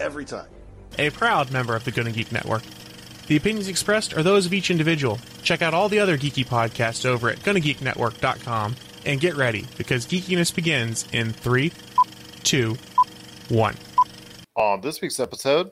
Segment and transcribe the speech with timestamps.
[0.00, 0.48] every time.
[0.98, 2.62] A proud member of the Gonna Geek Network.
[3.28, 5.18] The opinions expressed are those of each individual.
[5.42, 8.74] Check out all the other geeky podcasts over at GonnaGeekNetwork.com
[9.04, 11.72] and get ready because geekiness begins in three,
[12.42, 12.76] two,
[13.48, 13.76] one.
[14.56, 15.70] On this week's episode,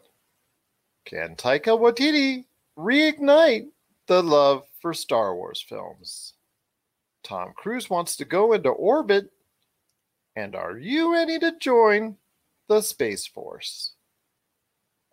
[1.06, 2.44] can Taika Waititi
[2.78, 3.68] reignite
[4.06, 6.34] the love for Star Wars films?
[7.24, 9.30] Tom Cruise wants to go into orbit,
[10.36, 12.16] and are you ready to join
[12.68, 13.95] the Space Force?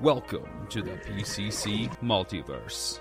[0.00, 3.00] Welcome to the PCC Multiverse.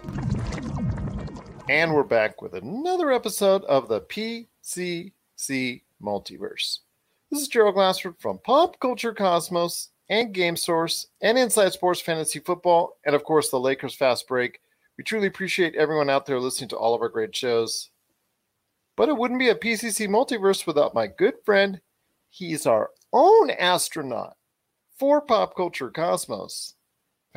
[1.69, 6.79] And we're back with another episode of the PCC Multiverse.
[7.29, 12.39] This is Gerald Glassford from Pop Culture Cosmos and Game Source and Inside Sports Fantasy
[12.39, 14.59] Football, and of course the Lakers Fast Break.
[14.97, 17.91] We truly appreciate everyone out there listening to all of our great shows.
[18.95, 21.79] But it wouldn't be a PCC Multiverse without my good friend.
[22.31, 24.35] He's our own astronaut
[24.97, 26.73] for Pop Culture Cosmos.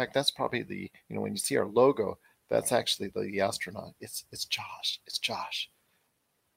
[0.00, 2.16] Fact, that's probably the, you know, when you see our logo,
[2.48, 3.92] that's actually the astronaut.
[4.00, 4.98] It's it's Josh.
[5.06, 5.68] It's Josh.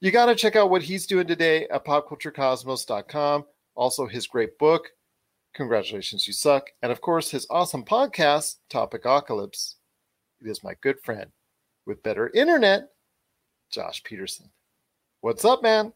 [0.00, 3.44] You got to check out what he's doing today at popculturecosmos.com.
[3.74, 4.88] Also, his great book,
[5.54, 6.70] Congratulations, You Suck.
[6.82, 9.74] And of course, his awesome podcast, Topicocalypse.
[10.40, 11.30] It is my good friend
[11.84, 12.92] with better internet,
[13.70, 14.48] Josh Peterson.
[15.20, 15.92] What's up, man?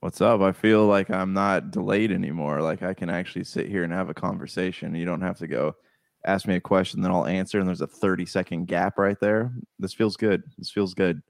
[0.00, 0.42] What's up?
[0.42, 2.60] I feel like I'm not delayed anymore.
[2.60, 4.94] Like I can actually sit here and have a conversation.
[4.94, 5.74] You don't have to go
[6.24, 9.52] ask me a question, then I'll answer, and there's a 30 second gap right there.
[9.78, 10.42] This feels good.
[10.58, 11.22] This feels good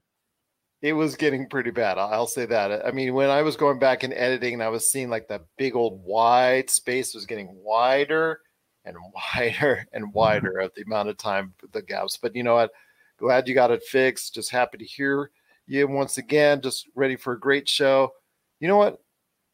[0.85, 1.97] it was getting pretty bad.
[1.97, 2.85] I'll say that.
[2.85, 5.41] I mean, when I was going back and editing, and I was seeing like the
[5.57, 8.41] big old wide space was getting wider
[8.85, 8.95] and
[9.35, 10.13] wider and mm-hmm.
[10.13, 12.19] wider of the amount of time the gaps.
[12.21, 12.69] But you know what?
[13.17, 14.35] Glad you got it fixed.
[14.35, 15.31] Just happy to hear
[15.65, 16.61] you once again.
[16.61, 18.11] Just ready for a great show.
[18.59, 18.99] You know what?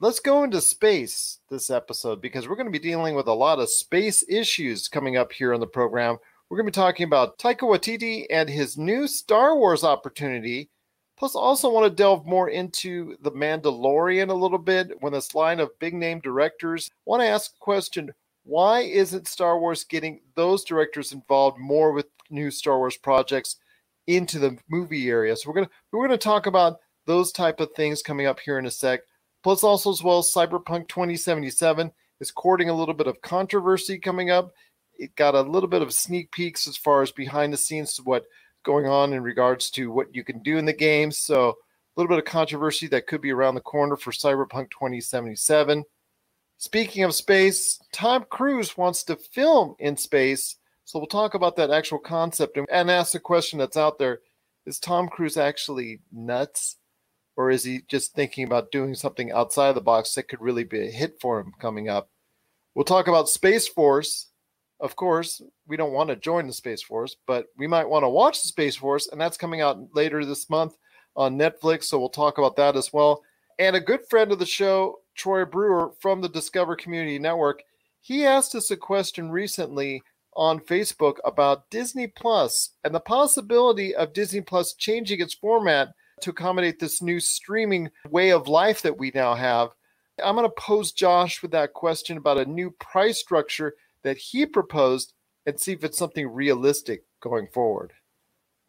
[0.01, 3.59] Let's go into space this episode because we're going to be dealing with a lot
[3.59, 6.17] of space issues coming up here on the program.
[6.50, 10.69] We're going to be talking about Taika Waititi and his new Star Wars opportunity
[11.22, 15.59] Plus, also want to delve more into The Mandalorian a little bit when this line
[15.59, 16.89] of big name directors.
[17.06, 18.12] want to ask a question
[18.44, 23.57] why isn't Star Wars getting those directors involved more with new Star Wars projects
[24.07, 25.35] into the movie area?
[25.35, 28.66] So we're gonna we're gonna talk about those type of things coming up here in
[28.66, 29.01] a sec.
[29.44, 34.52] Plus, also as well, Cyberpunk 2077 is courting a little bit of controversy coming up.
[34.97, 38.03] It got a little bit of sneak peeks as far as behind the scenes to
[38.03, 38.25] what
[38.63, 41.12] going on in regards to what you can do in the game.
[41.12, 45.84] So a little bit of controversy that could be around the corner for Cyberpunk 2077.
[46.57, 50.57] Speaking of space, Tom Cruise wants to film in space.
[50.85, 54.19] So we'll talk about that actual concept and ask the question that's out there.
[54.68, 56.78] Is Tom Cruise actually nuts?
[57.38, 60.64] Or is he just thinking about doing something outside of the box that could really
[60.64, 62.09] be a hit for him coming up?
[62.75, 64.31] We'll talk about Space Force
[64.81, 68.09] of course, we don't want to join the Space Force, but we might want to
[68.09, 70.75] watch the Space Force, and that's coming out later this month
[71.16, 71.84] on Netflix.
[71.84, 73.22] So we'll talk about that as well.
[73.59, 77.62] And a good friend of the show, Troy Brewer from the Discover Community Network,
[78.02, 80.02] he asked us a question recently
[80.36, 85.89] on Facebook about Disney Plus and the possibility of Disney Plus changing its format
[86.21, 89.69] to accommodate this new streaming way of life that we now have.
[90.23, 94.45] I'm going to pose Josh with that question about a new price structure that he
[94.45, 95.13] proposed
[95.45, 97.94] and see if it's something realistic going forward.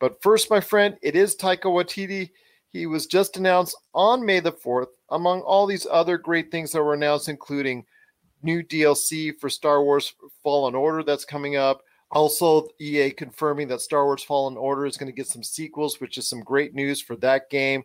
[0.01, 2.31] But first, my friend, it is Taika Waititi.
[2.71, 6.83] He was just announced on May the 4th, among all these other great things that
[6.83, 7.85] were announced, including
[8.43, 11.83] new DLC for Star Wars Fallen Order that's coming up.
[12.13, 16.19] Also, EA confirming that Star Wars Fallen Order is going to get some sequels, which
[16.19, 17.85] is some great news for that game.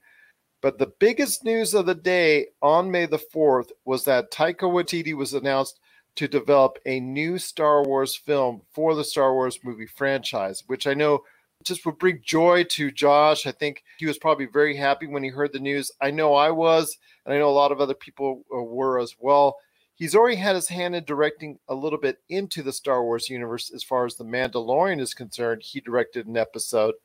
[0.62, 5.13] But the biggest news of the day on May the 4th was that Taika Waititi
[5.13, 5.79] was announced
[6.18, 10.94] to develop a new Star Wars film for the Star Wars movie franchise, which I
[10.94, 11.24] know
[11.63, 13.45] just would bring joy to Josh.
[13.45, 15.91] I think he was probably very happy when he heard the news.
[16.01, 19.15] I know I was, and I know a lot of other people uh, were as
[19.19, 19.56] well.
[19.97, 23.71] He's already had his hand in directing a little bit into the Star Wars universe
[23.73, 25.63] as far as The Mandalorian is concerned.
[25.63, 26.95] He directed an episode.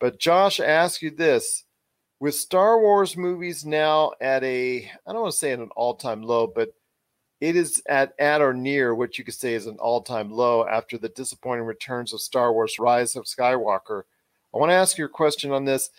[0.00, 1.64] But Josh, I ask you this
[2.20, 5.94] with Star Wars movies now at a, I don't want to say at an all
[5.94, 6.70] time low, but
[7.40, 10.98] it is at at or near what you could say is an all-time low after
[10.98, 14.02] the disappointing returns of Star Wars: Rise of Skywalker.
[14.54, 15.90] I want to ask you a question on this.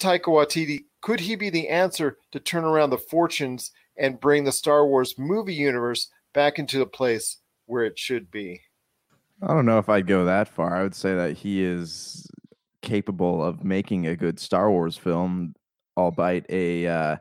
[0.00, 4.52] Taika Waititi, could he be the answer to turn around the fortunes and bring the
[4.52, 8.60] Star Wars movie universe back into the place where it should be?
[9.42, 10.76] I don't know if I'd go that far.
[10.76, 12.26] I would say that he is
[12.82, 15.54] capable of making a good Star Wars film,
[15.96, 17.16] albeit a uh,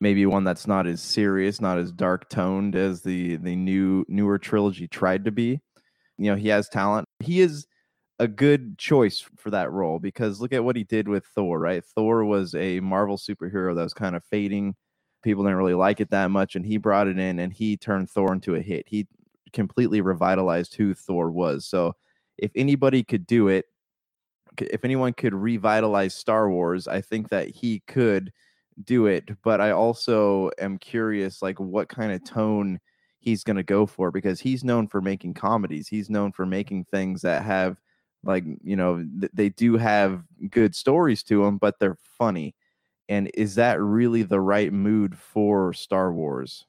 [0.00, 4.38] maybe one that's not as serious, not as dark toned as the the new newer
[4.38, 5.60] trilogy tried to be.
[6.18, 7.06] You know, he has talent.
[7.20, 7.66] He is
[8.18, 11.84] a good choice for that role because look at what he did with Thor, right?
[11.84, 14.74] Thor was a Marvel superhero that was kind of fading.
[15.22, 18.10] People didn't really like it that much, and he brought it in and he turned
[18.10, 18.86] Thor into a hit.
[18.88, 19.06] He
[19.52, 21.66] completely revitalized who Thor was.
[21.66, 21.94] So,
[22.38, 23.66] if anybody could do it,
[24.58, 28.32] if anyone could revitalize Star Wars, I think that he could
[28.84, 32.80] do it, but I also am curious like what kind of tone
[33.20, 35.88] he's going to go for because he's known for making comedies.
[35.88, 37.78] He's known for making things that have
[38.24, 42.54] like, you know, th- they do have good stories to them, but they're funny.
[43.08, 46.64] And is that really the right mood for Star Wars?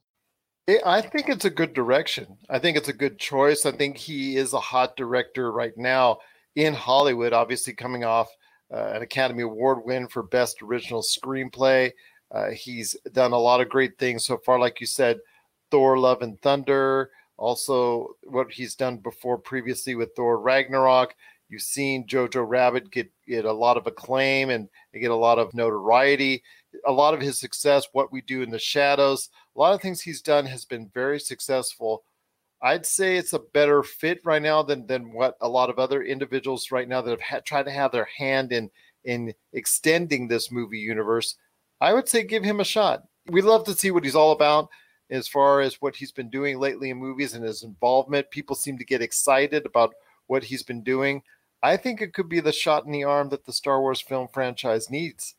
[0.85, 2.37] I think it's a good direction.
[2.49, 3.65] I think it's a good choice.
[3.65, 6.19] I think he is a hot director right now
[6.55, 8.29] in Hollywood, obviously coming off
[8.73, 11.91] uh, an Academy Award win for Best Original Screenplay.
[12.31, 15.19] Uh, he's done a lot of great things so far, like you said,
[15.69, 17.11] Thor: Love and Thunder.
[17.37, 21.15] Also, what he's done before previously with Thor Ragnarok.
[21.53, 25.53] You've seen Jojo Rabbit get, get a lot of acclaim and get a lot of
[25.53, 26.43] notoriety.
[26.87, 30.01] A lot of his success, What We Do in the Shadows, a lot of things
[30.01, 32.03] he's done has been very successful
[32.63, 36.01] I'd say it's a better fit right now than than what a lot of other
[36.01, 38.71] individuals right now that have ha- tried to have their hand in
[39.03, 41.35] in extending this movie universe.
[41.81, 43.03] I would say give him a shot.
[43.27, 44.69] We'd love to see what he's all about
[45.09, 48.31] as far as what he's been doing lately in movies and his involvement.
[48.31, 49.93] People seem to get excited about
[50.27, 51.21] what he's been doing.
[51.63, 54.27] I think it could be the shot in the arm that the Star Wars film
[54.31, 55.33] franchise needs.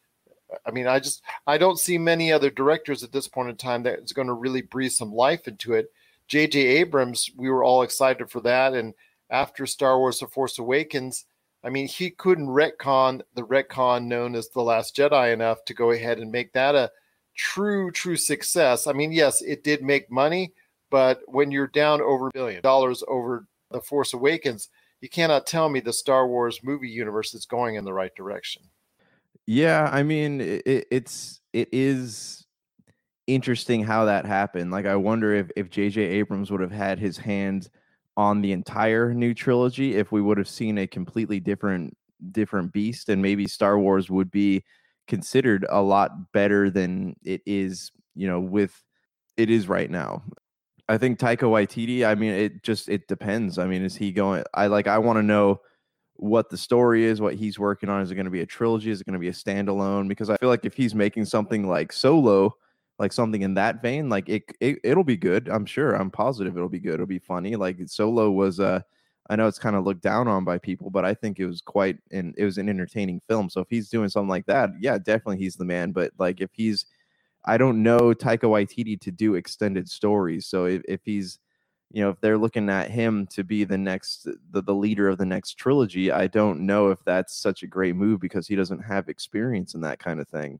[0.66, 3.84] I mean, I just I don't see many other directors at this point in time
[3.84, 5.90] that's going to really breathe some life into it
[6.28, 6.58] J.J.
[6.60, 8.74] Abrams, we were all excited for that.
[8.74, 8.94] And
[9.30, 11.26] after Star Wars The Force Awakens,
[11.62, 15.90] I mean, he couldn't retcon the retcon known as The Last Jedi enough to go
[15.90, 16.90] ahead and make that a
[17.36, 18.86] true, true success.
[18.86, 20.52] I mean, yes, it did make money,
[20.90, 24.68] but when you're down over a billion dollars over The Force Awakens,
[25.04, 28.62] you cannot tell me the Star Wars movie universe is going in the right direction.
[29.44, 32.46] Yeah, I mean, it, it's it is
[33.26, 34.70] interesting how that happened.
[34.70, 36.00] Like I wonder if if J.J.
[36.00, 37.68] Abrams would have had his hand
[38.16, 41.94] on the entire new trilogy, if we would have seen a completely different
[42.32, 44.64] different beast, and maybe Star Wars would be
[45.06, 47.92] considered a lot better than it is.
[48.14, 48.82] You know, with
[49.36, 50.22] it is right now.
[50.88, 52.06] I think Taika Waititi.
[52.06, 53.58] I mean, it just it depends.
[53.58, 54.44] I mean, is he going?
[54.54, 54.86] I like.
[54.86, 55.60] I want to know
[56.16, 58.02] what the story is, what he's working on.
[58.02, 58.90] Is it going to be a trilogy?
[58.90, 60.08] Is it going to be a standalone?
[60.08, 62.54] Because I feel like if he's making something like Solo,
[62.98, 65.48] like something in that vein, like it, it it'll be good.
[65.48, 65.94] I'm sure.
[65.94, 66.94] I'm positive it'll be good.
[66.94, 67.56] It'll be funny.
[67.56, 68.80] Like Solo was uh
[69.30, 71.62] I know it's kind of looked down on by people, but I think it was
[71.62, 73.48] quite and it was an entertaining film.
[73.48, 75.92] So if he's doing something like that, yeah, definitely he's the man.
[75.92, 76.86] But like if he's
[77.44, 80.46] I don't know Taika Waititi to do extended stories.
[80.46, 81.38] So if, if he's
[81.94, 85.18] you know, if they're looking at him to be the next the, the leader of
[85.18, 88.80] the next trilogy, I don't know if that's such a great move because he doesn't
[88.80, 90.58] have experience in that kind of thing.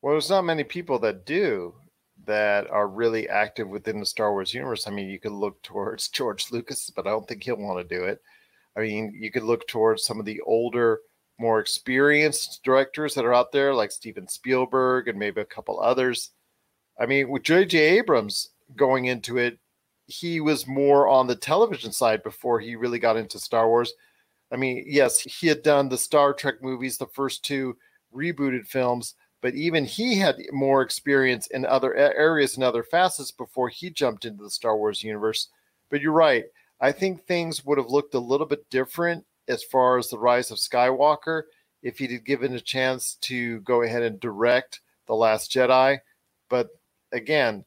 [0.00, 1.74] Well, there's not many people that do
[2.26, 4.86] that are really active within the Star Wars universe.
[4.86, 7.96] I mean, you could look towards George Lucas, but I don't think he'll want to
[7.96, 8.22] do it.
[8.76, 11.00] I mean, you could look towards some of the older,
[11.38, 16.30] more experienced directors that are out there, like Steven Spielberg and maybe a couple others.
[16.98, 17.78] I mean, with J.J.
[17.78, 19.58] Abrams going into it,
[20.06, 23.92] he was more on the television side before he really got into Star Wars.
[24.52, 27.76] I mean, yes, he had done the Star Trek movies, the first two
[28.14, 33.68] rebooted films, but even he had more experience in other areas and other facets before
[33.68, 35.48] he jumped into the Star Wars universe.
[35.90, 36.44] But you're right.
[36.80, 40.50] I think things would have looked a little bit different as far as the rise
[40.50, 41.42] of Skywalker
[41.82, 45.98] if he'd given a chance to go ahead and direct The Last Jedi.
[46.48, 46.68] But
[47.12, 47.64] again,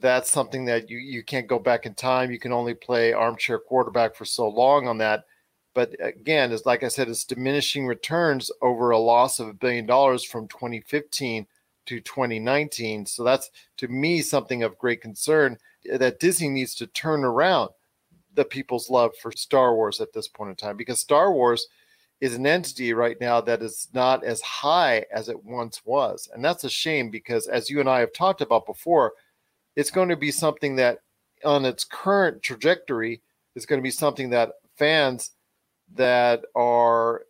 [0.00, 2.32] that's something that you you can't go back in time.
[2.32, 5.24] You can only play armchair quarterback for so long on that.
[5.74, 9.86] But again, it's like I said, it's diminishing returns over a loss of a billion
[9.86, 11.46] dollars from 2015
[11.86, 13.06] to 2019.
[13.06, 17.70] So that's to me something of great concern that Disney needs to turn around
[18.34, 21.66] the people's love for Star Wars at this point in time because Star Wars
[22.20, 26.28] is an entity right now that is not as high as it once was.
[26.32, 29.14] And that's a shame because, as you and I have talked about before,
[29.74, 30.98] it's going to be something that,
[31.44, 33.22] on its current trajectory,
[33.56, 35.32] is going to be something that fans
[35.94, 37.22] that are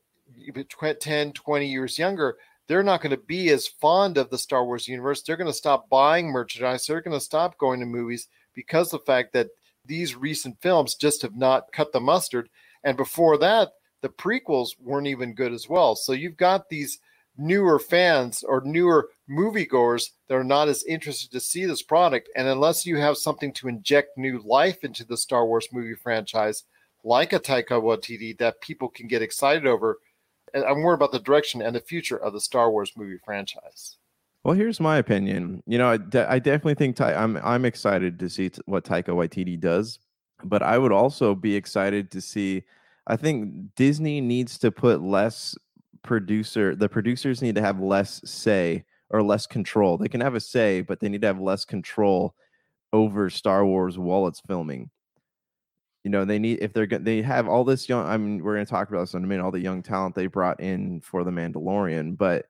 [1.01, 2.37] 10, 20 years younger,
[2.69, 5.23] they're not going to be as fond of the Star Wars universe.
[5.23, 6.87] They're going to stop buying merchandise.
[6.87, 9.49] They're going to stop going to movies because the fact that
[9.87, 12.49] these recent films just have not cut the mustard.
[12.85, 15.95] And before that, the prequels weren't even good as well.
[15.95, 16.99] So you've got these
[17.39, 22.29] newer fans or newer moviegoers that are not as interested to see this product.
[22.37, 26.65] And unless you have something to inject new life into the Star Wars movie franchise,
[27.05, 29.99] like a Taika Waititi, that people can get excited over,
[30.55, 33.97] and I'm worried about the direction and the future of the Star Wars movie franchise.
[34.45, 35.63] Well, here's my opinion.
[35.67, 39.09] You know, I, de- I definitely think I'm I'm excited to see t- what Taika
[39.09, 40.01] Waititi does,
[40.45, 42.65] but I would also be excited to see
[43.07, 45.57] I think Disney needs to put less
[46.03, 46.75] producer.
[46.75, 49.97] The producers need to have less say or less control.
[49.99, 52.35] They can have a say, but they need to have less control
[52.93, 54.91] over Star Wars while it's filming.
[56.05, 58.05] You know, they need if they're they have all this young.
[58.07, 59.45] I mean, we're going to talk about this in a minute.
[59.45, 62.47] All the young talent they brought in for the Mandalorian, but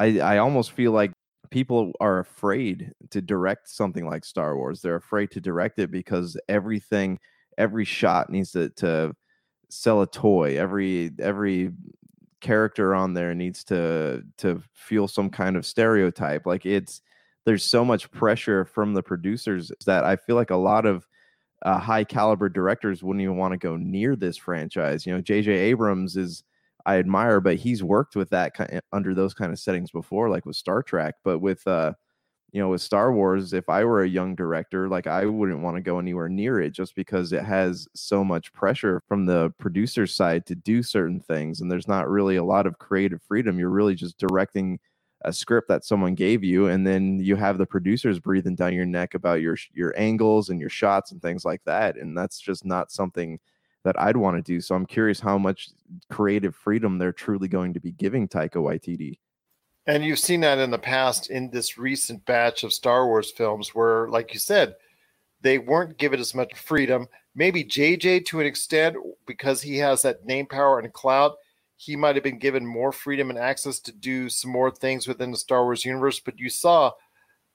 [0.00, 1.12] I I almost feel like
[1.52, 4.80] people are afraid to direct something like Star Wars.
[4.80, 7.20] They're afraid to direct it because everything,
[7.58, 9.14] every shot needs to to
[9.68, 10.58] sell a toy.
[10.58, 11.72] Every every
[12.40, 16.46] character on there needs to to feel some kind of stereotype.
[16.46, 17.02] Like it's
[17.44, 21.06] there's so much pressure from the producers that I feel like a lot of
[21.62, 25.06] uh, high caliber directors wouldn't even want to go near this franchise.
[25.06, 25.52] You know, J.J.
[25.52, 26.44] Abrams is
[26.86, 30.28] I admire, but he's worked with that kind of, under those kind of settings before,
[30.30, 31.16] like with Star Trek.
[31.24, 31.94] But with uh,
[32.52, 35.76] you know, with Star Wars, if I were a young director, like I wouldn't want
[35.76, 40.06] to go anywhere near it just because it has so much pressure from the producer
[40.06, 41.60] side to do certain things.
[41.60, 43.58] And there's not really a lot of creative freedom.
[43.58, 44.78] You're really just directing
[45.24, 46.66] a script that someone gave you.
[46.66, 50.60] And then you have the producers breathing down your neck about your, your angles and
[50.60, 51.96] your shots and things like that.
[51.96, 53.38] And that's just not something
[53.84, 54.60] that I'd want to do.
[54.60, 55.70] So I'm curious how much
[56.10, 59.18] creative freedom they're truly going to be giving Taika Waititi.
[59.86, 63.74] And you've seen that in the past in this recent batch of Star Wars films
[63.74, 64.76] where, like you said,
[65.40, 67.08] they weren't given as much freedom.
[67.34, 68.96] Maybe JJ to an extent,
[69.26, 71.36] because he has that name power and clout,
[71.76, 75.32] he might have been given more freedom and access to do some more things within
[75.32, 76.20] the Star Wars universe.
[76.20, 76.92] But you saw,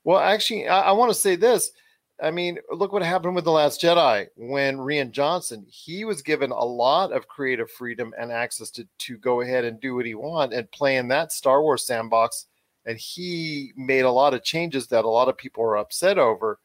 [0.04, 1.72] well, actually, I, I want to say this
[2.20, 6.50] I mean, look what happened with The Last Jedi when Rian Johnson, he was given
[6.52, 10.16] a lot of creative freedom and access to, to go ahead and do what he
[10.16, 12.48] want and play in that Star Wars sandbox.
[12.86, 16.60] And he made a lot of changes that a lot of people are upset over.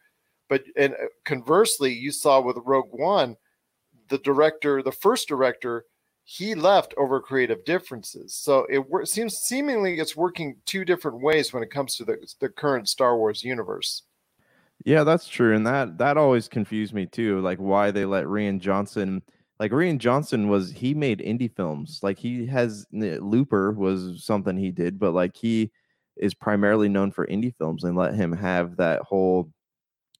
[0.48, 3.36] But and uh, conversely, you saw with Rogue One,
[4.08, 5.84] the director, the first director,
[6.24, 8.34] he left over creative differences.
[8.34, 12.48] So it seems seemingly it's working two different ways when it comes to the, the
[12.48, 14.04] current Star Wars universe.
[14.84, 17.40] Yeah, that's true, and that that always confused me too.
[17.40, 19.22] Like why they let Rian Johnson,
[19.60, 22.00] like Rian Johnson was he made indie films.
[22.02, 25.70] Like he has Looper was something he did, but like he
[26.16, 29.52] is primarily known for indie films, and let him have that whole,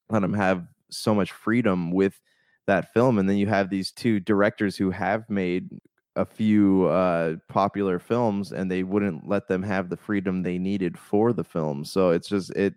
[0.09, 2.19] let him have so much freedom with
[2.67, 3.17] that film.
[3.19, 5.69] And then you have these two directors who have made
[6.15, 10.97] a few uh, popular films, and they wouldn't let them have the freedom they needed
[10.97, 11.85] for the film.
[11.85, 12.75] So it's just it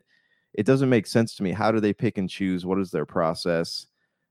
[0.57, 1.53] it doesn't make sense to me.
[1.53, 2.65] How do they pick and choose?
[2.65, 3.87] What is their process?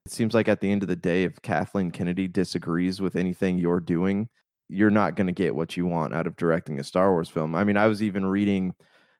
[0.05, 3.57] It seems like at the end of the day, if Kathleen Kennedy disagrees with anything
[3.57, 4.27] you're doing,
[4.67, 7.53] you're not going to get what you want out of directing a Star Wars film.
[7.53, 8.73] I mean, I was even reading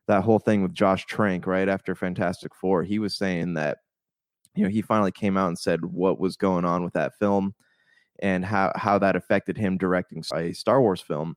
[0.08, 2.84] that whole thing with Josh Trank right after Fantastic Four.
[2.84, 3.80] He was saying that,
[4.56, 7.54] you know, he finally came out and said what was going on with that film
[8.20, 11.36] and how, how that affected him directing a Star Wars film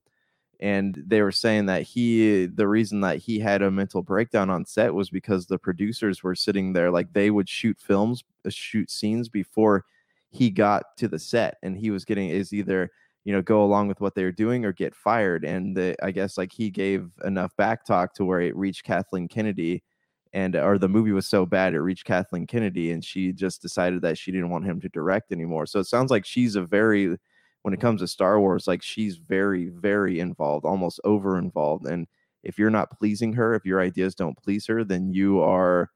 [0.61, 4.65] and they were saying that he the reason that he had a mental breakdown on
[4.65, 8.91] set was because the producers were sitting there like they would shoot films uh, shoot
[8.91, 9.85] scenes before
[10.31, 12.91] he got to the set and he was getting is either
[13.25, 16.11] you know go along with what they were doing or get fired and the, i
[16.11, 19.83] guess like he gave enough back talk to where it reached kathleen kennedy
[20.33, 24.03] and or the movie was so bad it reached kathleen kennedy and she just decided
[24.03, 25.67] that she didn't want him to direct anymore.
[25.67, 27.17] So it sounds like she's a very
[27.63, 27.87] when it mm-hmm.
[27.87, 31.87] comes to Star Wars, like she's very, very involved, almost over involved.
[31.87, 32.07] And
[32.43, 35.91] if you're not pleasing her, if your ideas don't please her, then you are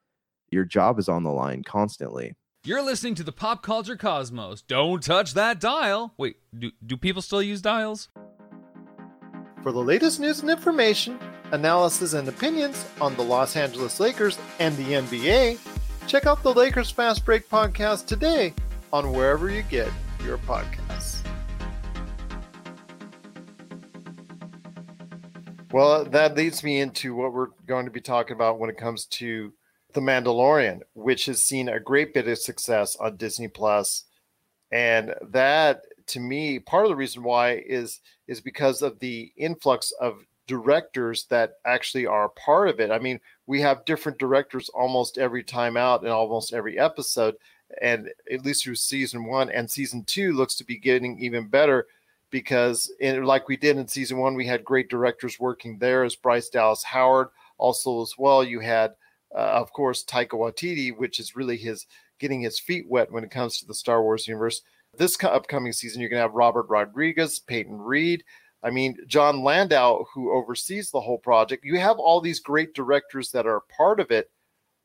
[0.51, 2.35] your job is on the line constantly.
[2.65, 4.63] You're listening to the Pop Culture Cosmos.
[4.63, 6.15] Don't touch that dial.
[6.17, 8.09] Wait, do, do people still use dials?
[9.63, 11.19] For the latest news and information,
[11.51, 15.59] analysis and opinions on the Los Angeles Lakers and the NBA,
[16.07, 18.55] check out the Lakers Fast Break podcast today
[18.93, 19.91] on wherever you get
[20.25, 20.82] your podcasts.
[25.73, 29.07] Well, that leads me into what we're going to be talking about when it comes
[29.07, 29.55] to
[29.95, 34.05] The Mandalorian, which has seen a great bit of success on Disney Plus.
[34.71, 39.93] And that to me, part of the reason why is is because of the influx
[39.93, 42.91] of directors that actually are part of it.
[42.91, 47.37] I mean, we have different directors almost every time out in almost every episode,
[47.81, 51.87] and at least through season one and season two looks to be getting even better
[52.33, 56.49] because like we did in season one, we had great directors working there as Bryce
[56.49, 57.29] Dallas Howard.
[57.59, 58.95] Also, as well, you had,
[59.33, 61.87] uh, of course, Taika Waititi, which is really his
[62.19, 64.63] getting his feet wet when it comes to the Star Wars universe.
[64.97, 68.25] This upcoming season, you're going to have Robert Rodriguez, Peyton Reed.
[68.63, 71.65] I mean, John Landau, who oversees the whole project.
[71.65, 74.31] You have all these great directors that are part of it.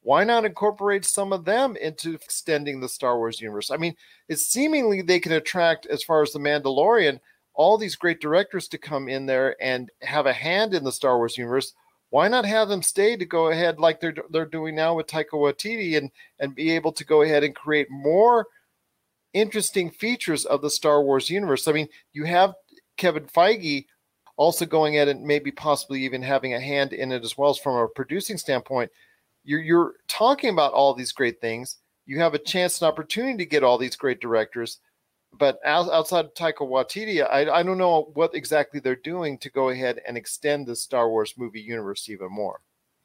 [0.02, 3.70] Why not incorporate some of them into extending the Star Wars universe?
[3.70, 3.96] I mean,
[4.30, 7.20] it's seemingly they can attract, as far as the Mandalorian,
[7.58, 11.18] all these great directors to come in there and have a hand in the Star
[11.18, 11.74] Wars universe.
[12.12, 15.34] Why not have them stay to go ahead like they're they're doing now with Taika
[15.34, 16.10] Waititi and
[16.40, 18.48] and be able to go ahead and create more
[19.34, 21.68] interesting features of the Star Wars universe?
[21.68, 22.54] I mean, you have
[22.96, 23.88] Kevin Feige
[24.38, 27.58] also going at it, maybe possibly even having a hand in it as well as
[27.58, 28.92] from a producing standpoint.
[29.44, 31.78] You're you're talking about all these great things.
[32.06, 34.78] You have a chance and opportunity to get all these great directors
[35.34, 40.02] but outside Taika Waititi, I, I don't know what exactly they're doing to go ahead
[40.08, 42.62] and extend the Star Wars movie universe even more.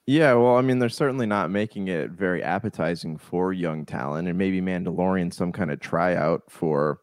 [0.07, 4.37] Yeah, well, I mean, they're certainly not making it very appetizing for young talent, and
[4.37, 6.99] maybe Mandalorian some kind of tryout for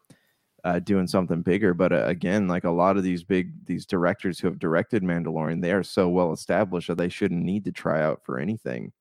[0.64, 1.72] uh, doing something bigger.
[1.72, 5.62] But uh, again, like a lot of these big these directors who have directed Mandalorian,
[5.62, 8.92] they are so well established that they shouldn't need to try out for anything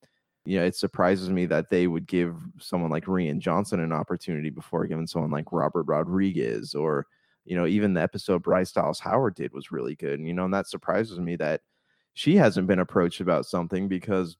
[0.49, 4.49] you know, it surprises me that they would give someone like Rian Johnson an opportunity
[4.49, 7.05] before giving someone like Robert Rodriguez or,
[7.45, 10.17] you know, even the episode Bryce Dallas Howard did was really good.
[10.17, 11.61] And, you know, and that surprises me that
[12.15, 14.37] she hasn't been approached about something because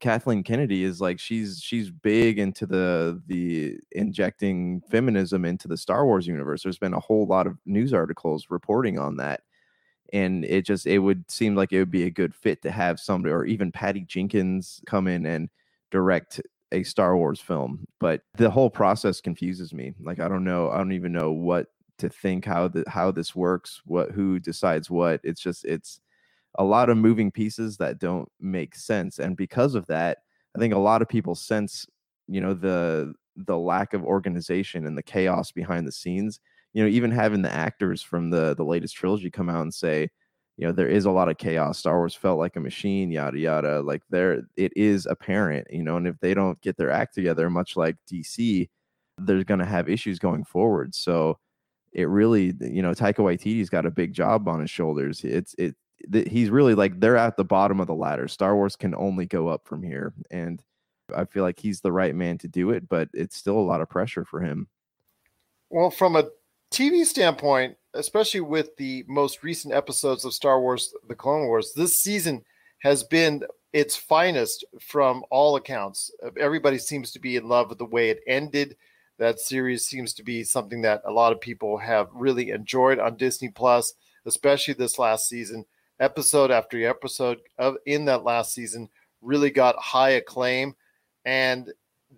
[0.00, 6.06] Kathleen Kennedy is like she's she's big into the the injecting feminism into the Star
[6.06, 6.62] Wars universe.
[6.62, 9.42] There's been a whole lot of news articles reporting on that
[10.12, 13.00] and it just it would seem like it would be a good fit to have
[13.00, 15.48] somebody or even Patty Jenkins come in and
[15.90, 16.40] direct
[16.72, 17.86] a Star Wars film.
[17.98, 19.94] But the whole process confuses me.
[20.00, 21.66] Like I don't know, I don't even know what
[21.98, 25.20] to think how the how this works, what who decides what.
[25.24, 26.00] It's just it's
[26.58, 29.18] a lot of moving pieces that don't make sense.
[29.18, 30.18] And because of that,
[30.56, 31.86] I think a lot of people sense,
[32.26, 36.40] you know, the the lack of organization and the chaos behind the scenes
[36.78, 40.08] you know, even having the actors from the the latest trilogy come out and say,
[40.56, 41.76] you know, there is a lot of chaos.
[41.76, 43.82] Star Wars felt like a machine, yada yada.
[43.82, 47.50] Like there, it is apparent, you know, and if they don't get their act together,
[47.50, 48.68] much like DC,
[49.18, 50.94] they're going to have issues going forward.
[50.94, 51.40] So
[51.92, 55.24] it really, you know, Taika Waititi's got a big job on his shoulders.
[55.24, 55.74] It's it.
[56.28, 58.28] He's really like they're at the bottom of the ladder.
[58.28, 60.62] Star Wars can only go up from here, and
[61.12, 62.88] I feel like he's the right man to do it.
[62.88, 64.68] But it's still a lot of pressure for him.
[65.70, 66.28] Well, from a
[66.70, 71.96] TV standpoint, especially with the most recent episodes of Star Wars The Clone Wars, this
[71.96, 72.44] season
[72.80, 76.10] has been its finest from all accounts.
[76.38, 78.76] Everybody seems to be in love with the way it ended.
[79.18, 83.16] That series seems to be something that a lot of people have really enjoyed on
[83.16, 83.94] Disney Plus,
[84.26, 85.64] especially this last season.
[86.00, 88.88] Episode after episode of in that last season
[89.20, 90.76] really got high acclaim
[91.24, 91.72] and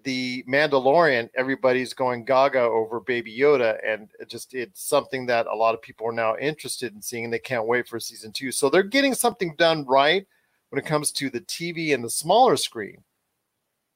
[0.05, 5.55] the Mandalorian, everybody's going gaga over Baby Yoda, and it just it's something that a
[5.55, 8.53] lot of people are now interested in seeing, and they can't wait for season two.
[8.53, 10.27] So they're getting something done right
[10.71, 13.03] when it comes to the TV and the smaller screen.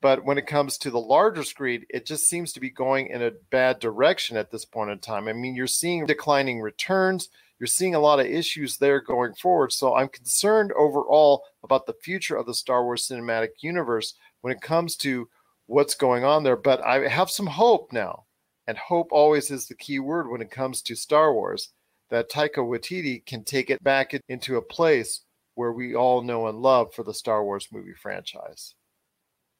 [0.00, 3.22] But when it comes to the larger screen, it just seems to be going in
[3.22, 5.28] a bad direction at this point in time.
[5.28, 9.72] I mean, you're seeing declining returns, you're seeing a lot of issues there going forward.
[9.72, 14.60] So I'm concerned overall about the future of the Star Wars cinematic universe when it
[14.60, 15.26] comes to
[15.66, 16.56] what's going on there.
[16.56, 18.24] But I have some hope now.
[18.66, 21.70] And hope always is the key word when it comes to Star Wars
[22.10, 25.20] that Taika Waititi can take it back into a place
[25.54, 28.74] where we all know and love for the Star Wars movie franchise.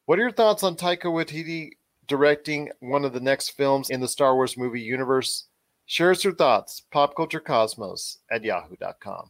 [0.05, 1.71] What are your thoughts on Taika Waititi
[2.07, 5.47] directing one of the next films in the Star Wars movie universe?
[5.85, 9.29] Share us your thoughts, popculturecosmos at yahoo.com.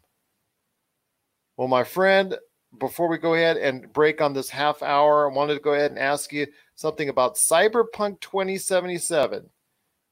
[1.58, 2.38] Well, my friend,
[2.80, 5.92] before we go ahead and break on this half hour, I wanted to go ahead
[5.92, 9.50] and ask you something about Cyberpunk 2077.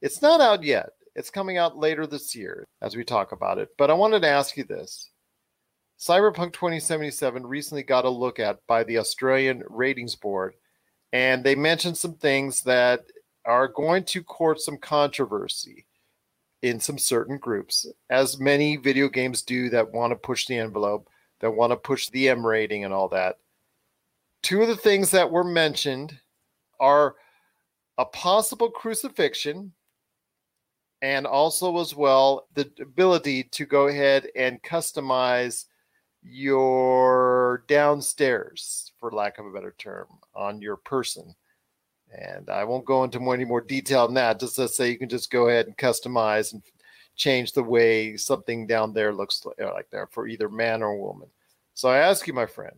[0.01, 0.89] It's not out yet.
[1.15, 3.69] It's coming out later this year as we talk about it.
[3.77, 5.11] But I wanted to ask you this.
[5.99, 10.55] Cyberpunk 2077 recently got a look at by the Australian Ratings Board,
[11.13, 13.01] and they mentioned some things that
[13.45, 15.85] are going to court some controversy
[16.61, 21.09] in some certain groups, as many video games do that want to push the envelope,
[21.41, 23.37] that want to push the M rating and all that.
[24.41, 26.19] Two of the things that were mentioned
[26.79, 27.15] are
[27.97, 29.71] a possible crucifixion
[31.01, 35.65] and also as well the ability to go ahead and customize
[36.23, 41.35] your downstairs for lack of a better term on your person.
[42.17, 44.39] And i won't go into any more detail than that.
[44.39, 46.61] Just to say you can just go ahead and customize and
[47.15, 51.27] change the way something down there looks like there for either man or woman.
[51.73, 52.75] So i ask you my friend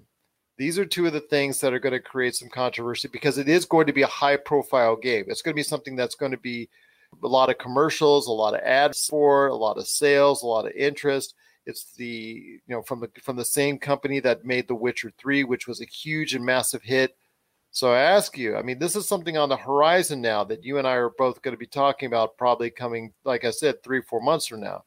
[0.57, 3.49] these are two of the things that are going to create some controversy because it
[3.49, 6.31] is going to be a high profile game it's going to be something that's going
[6.31, 6.69] to be
[7.23, 10.65] a lot of commercials, a lot of ads for, a lot of sales, a lot
[10.65, 11.35] of interest.
[11.65, 15.43] It's the you know from the from the same company that made The Witcher 3,
[15.45, 17.17] which was a huge and massive hit.
[17.71, 20.77] So I ask you, I mean, this is something on the horizon now that you
[20.77, 24.01] and I are both going to be talking about probably coming, like I said, three,
[24.01, 24.85] four months from now.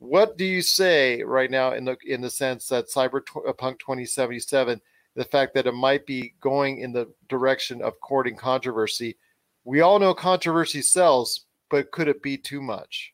[0.00, 4.80] What do you say right now in the in the sense that Cyberpunk 2077,
[5.14, 9.16] the fact that it might be going in the direction of courting controversy?
[9.64, 13.12] we all know controversy sells, but could it be too much?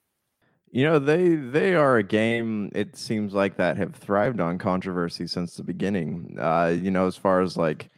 [0.71, 2.71] You know, they they are a game.
[2.75, 6.37] It seems like that have thrived on controversy since the beginning.
[6.39, 7.89] Uh, you know, as far as like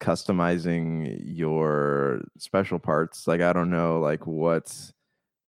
[0.00, 4.74] customizing your special parts, like I don't know, like what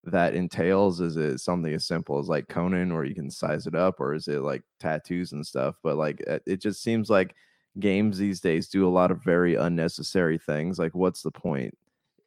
[0.06, 1.00] that entails.
[1.00, 4.14] Is it something as simple as like Conan, where you can size it up, or
[4.14, 5.76] is it like tattoos and stuff?
[5.82, 7.34] But like, it just seems like
[7.78, 10.78] games these days do a lot of very unnecessary things.
[10.78, 11.76] Like, what's the point?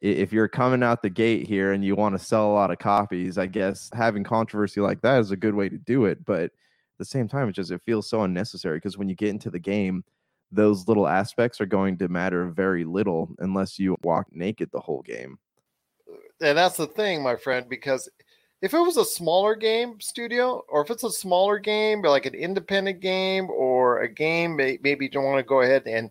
[0.00, 2.78] if you're coming out the gate here and you want to sell a lot of
[2.78, 6.24] copies, I guess having controversy like that is a good way to do it.
[6.24, 6.50] But at
[6.98, 9.58] the same time, it just it feels so unnecessary because when you get into the
[9.58, 10.04] game,
[10.50, 15.02] those little aspects are going to matter very little unless you walk naked the whole
[15.02, 15.38] game.
[16.40, 18.08] And that's the thing, my friend, because
[18.62, 22.34] if it was a smaller game studio, or if it's a smaller game, like an
[22.34, 26.10] independent game, or a game maybe you don't want to go ahead and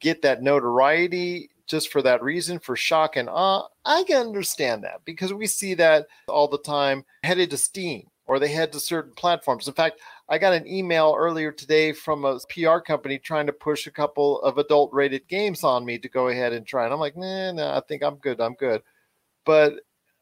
[0.00, 5.04] get that notoriety just for that reason, for shock and awe, I can understand that
[5.04, 9.12] because we see that all the time headed to Steam or they head to certain
[9.16, 9.66] platforms.
[9.66, 13.86] In fact, I got an email earlier today from a PR company trying to push
[13.86, 16.84] a couple of adult rated games on me to go ahead and try.
[16.84, 18.40] And I'm like, nah, nah, I think I'm good.
[18.40, 18.82] I'm good.
[19.46, 19.74] But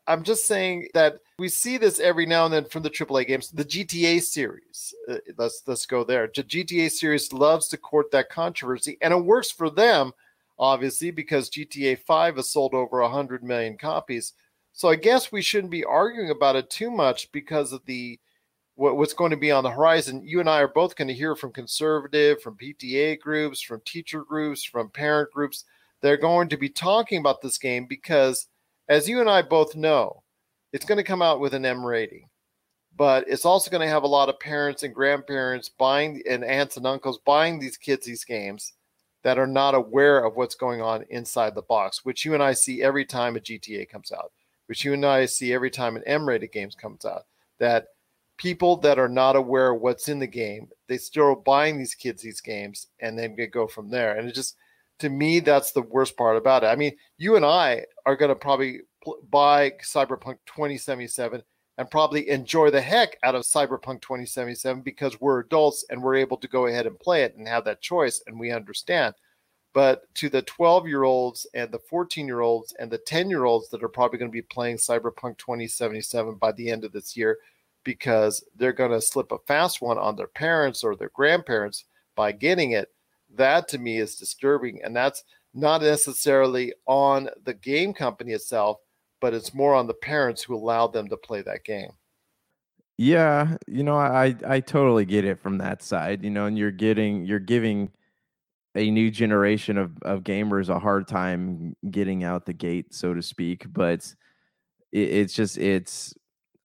[0.07, 3.51] I'm just saying that we see this every now and then from the AAA games.
[3.51, 6.31] The GTA series, uh, let's let's go there.
[6.33, 10.13] The GTA series loves to court that controversy, and it works for them
[10.59, 14.35] obviously, because GTA 5 has sold over 100 million copies.
[14.73, 18.19] So I guess we shouldn't be arguing about it too much because of the
[18.77, 20.27] what, what's going to be on the horizon.
[20.27, 24.25] You and I are both going to hear from conservative, from PTA groups, from teacher
[24.25, 25.65] groups, from parent groups.
[26.01, 28.49] They're going to be talking about this game because,
[28.89, 30.23] as you and I both know,
[30.73, 32.29] it's going to come out with an M rating.
[32.97, 36.77] But it's also going to have a lot of parents and grandparents buying and aunts
[36.77, 38.73] and uncles buying these kids these games
[39.25, 42.53] that are not aware of what's going on inside the box, which you and I
[42.53, 44.31] see every time a GTA comes out,
[44.67, 47.23] which you and I see every time an M-rated game comes out.
[47.59, 47.87] That
[48.37, 51.95] people that are not aware of what's in the game, they still are buying these
[51.95, 54.17] kids these games, and then they go from there.
[54.17, 54.57] And it just,
[55.01, 56.69] to me, that's the worst part about it.
[56.69, 58.81] I mean, you and I are going to probably
[59.31, 61.43] buy Cyberpunk 2077
[61.77, 66.37] and probably enjoy the heck out of Cyberpunk 2077 because we're adults and we're able
[66.37, 69.15] to go ahead and play it and have that choice and we understand.
[69.73, 73.45] But to the 12 year olds and the 14 year olds and the 10 year
[73.45, 77.17] olds that are probably going to be playing Cyberpunk 2077 by the end of this
[77.17, 77.39] year
[77.83, 82.31] because they're going to slip a fast one on their parents or their grandparents by
[82.31, 82.89] getting it,
[83.37, 84.81] that to me is disturbing.
[84.83, 88.79] And that's not necessarily on the game company itself,
[89.21, 91.93] but it's more on the parents who allowed them to play that game.
[92.97, 96.71] Yeah, you know, I I totally get it from that side, you know, and you're
[96.71, 97.91] getting you're giving
[98.77, 103.23] a new generation of of gamers a hard time getting out the gate, so to
[103.23, 104.15] speak, but
[104.93, 106.15] it, it's just it's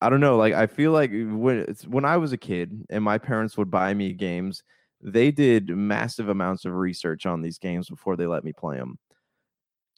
[0.02, 3.18] I don't know, like I feel like when when I was a kid and my
[3.18, 4.64] parents would buy me games,
[5.02, 8.98] they did massive amounts of research on these games before they let me play them.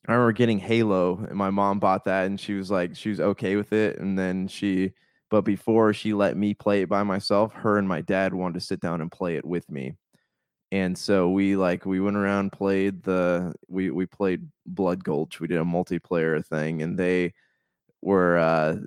[0.07, 3.19] I remember getting Halo, and my mom bought that, and she was like, she was
[3.19, 3.99] okay with it.
[3.99, 4.93] And then she,
[5.29, 8.61] but before she let me play it by myself, her and my dad wanted to
[8.61, 9.95] sit down and play it with me.
[10.71, 15.47] and so we like we went around played the we we played blood gulch we
[15.47, 17.33] did a multiplayer thing and they
[18.01, 18.77] were uh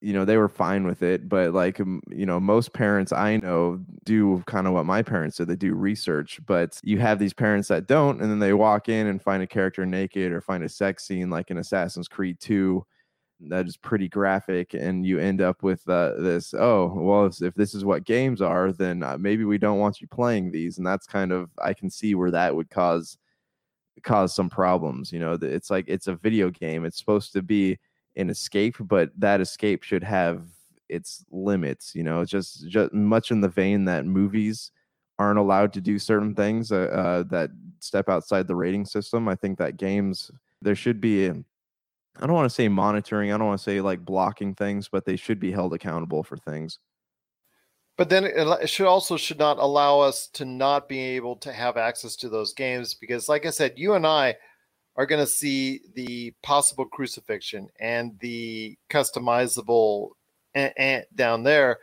[0.00, 3.78] you know they were fine with it but like you know most parents i know
[4.04, 7.68] do kind of what my parents did they do research but you have these parents
[7.68, 10.68] that don't and then they walk in and find a character naked or find a
[10.68, 12.84] sex scene like in assassin's creed 2
[13.48, 17.54] that is pretty graphic and you end up with uh, this oh well if, if,
[17.54, 20.86] this is what games are then uh, maybe we don't want you playing these and
[20.86, 23.16] that's kind of i can see where that would cause
[24.02, 27.78] cause some problems you know it's like it's a video game it's supposed to be
[28.20, 30.42] an escape but that escape should have
[30.88, 34.70] its limits you know just just much in the vein that movies
[35.18, 39.34] aren't allowed to do certain things uh, uh, that step outside the rating system i
[39.34, 40.30] think that games
[40.62, 41.30] there should be
[42.18, 43.32] I don't want to say monitoring.
[43.32, 46.36] I don't want to say like blocking things, but they should be held accountable for
[46.36, 46.78] things.
[47.96, 51.76] But then it should also should not allow us to not be able to have
[51.76, 54.36] access to those games because, like I said, you and I
[55.00, 60.10] are going to see the possible crucifixion and the customizable
[61.14, 61.78] down there.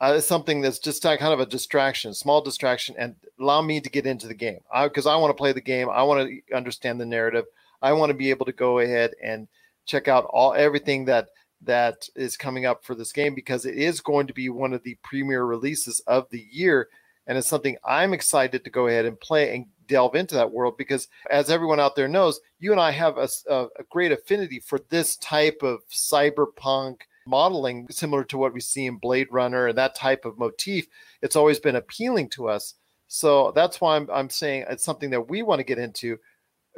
[0.00, 4.04] Uh, something that's just kind of a distraction, small distraction, and allow me to get
[4.04, 5.88] into the game because I, I want to play the game.
[5.88, 7.44] I want to understand the narrative.
[7.80, 9.46] I want to be able to go ahead and
[9.86, 11.28] check out all everything that
[11.62, 14.82] that is coming up for this game because it is going to be one of
[14.82, 16.88] the premier releases of the year
[17.26, 20.76] and it's something I'm excited to go ahead and play and delve into that world
[20.78, 24.80] because as everyone out there knows you and I have a, a, great affinity for
[24.88, 29.94] this type of cyberpunk modeling similar to what we see in Blade Runner and that
[29.94, 30.86] type of motif.
[31.22, 32.74] It's always been appealing to us.
[33.08, 36.18] So that's why I'm, I'm saying it's something that we want to get into.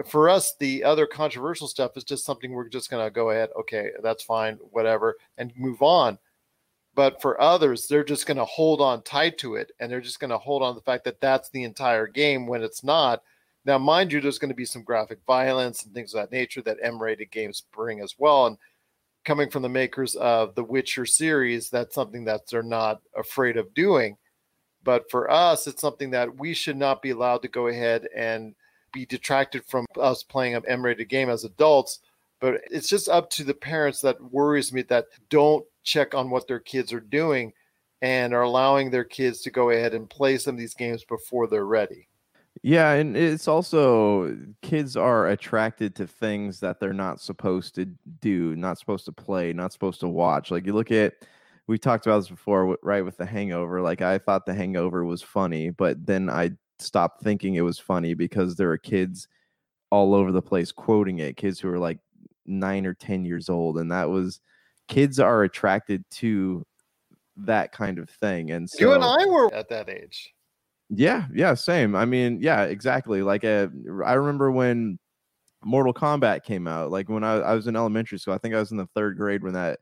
[0.07, 3.49] For us, the other controversial stuff is just something we're just going to go ahead,
[3.59, 6.19] okay, that's fine, whatever, and move on.
[6.97, 10.19] But for others, they're just going to hold on tight to it, and they're just
[10.19, 13.23] going to hold on to the fact that that's the entire game when it's not.
[13.65, 16.63] Now, mind you, there's going to be some graphic violence and things of that nature
[16.63, 18.47] that M-rated games bring as well.
[18.49, 18.59] And
[19.25, 23.73] coming from the makers of the Witcher series, that's something that they're not afraid of
[23.75, 24.17] doing.
[24.83, 28.57] But for us, it's something that we should not be allowed to go ahead and–
[28.93, 31.99] be detracted from us playing an M-rated game as adults.
[32.41, 36.47] But it's just up to the parents that worries me that don't check on what
[36.47, 37.53] their kids are doing
[38.03, 41.47] and are allowing their kids to go ahead and play some of these games before
[41.47, 42.09] they're ready.
[42.63, 47.87] Yeah, and it's also kids are attracted to things that they're not supposed to
[48.21, 50.51] do, not supposed to play, not supposed to watch.
[50.51, 51.15] Like you look at
[51.69, 53.05] we talked about this before, right?
[53.05, 57.55] With the Hangover, like I thought the Hangover was funny, but then I stopped thinking
[57.55, 59.29] it was funny because there were kids
[59.91, 61.99] all over the place quoting it, kids who are like
[62.47, 63.79] nine or 10 years old.
[63.79, 64.41] And that was
[64.89, 66.65] kids are attracted to
[67.37, 68.51] that kind of thing.
[68.51, 70.33] And so you and I were at that age.
[70.89, 71.97] Yeah, yeah, same.
[71.97, 73.23] I mean, yeah, exactly.
[73.23, 73.69] Like, uh,
[74.05, 74.99] I remember when
[75.65, 78.61] Mortal Kombat came out, like when I, I was in elementary school, I think I
[78.61, 79.81] was in the third grade when that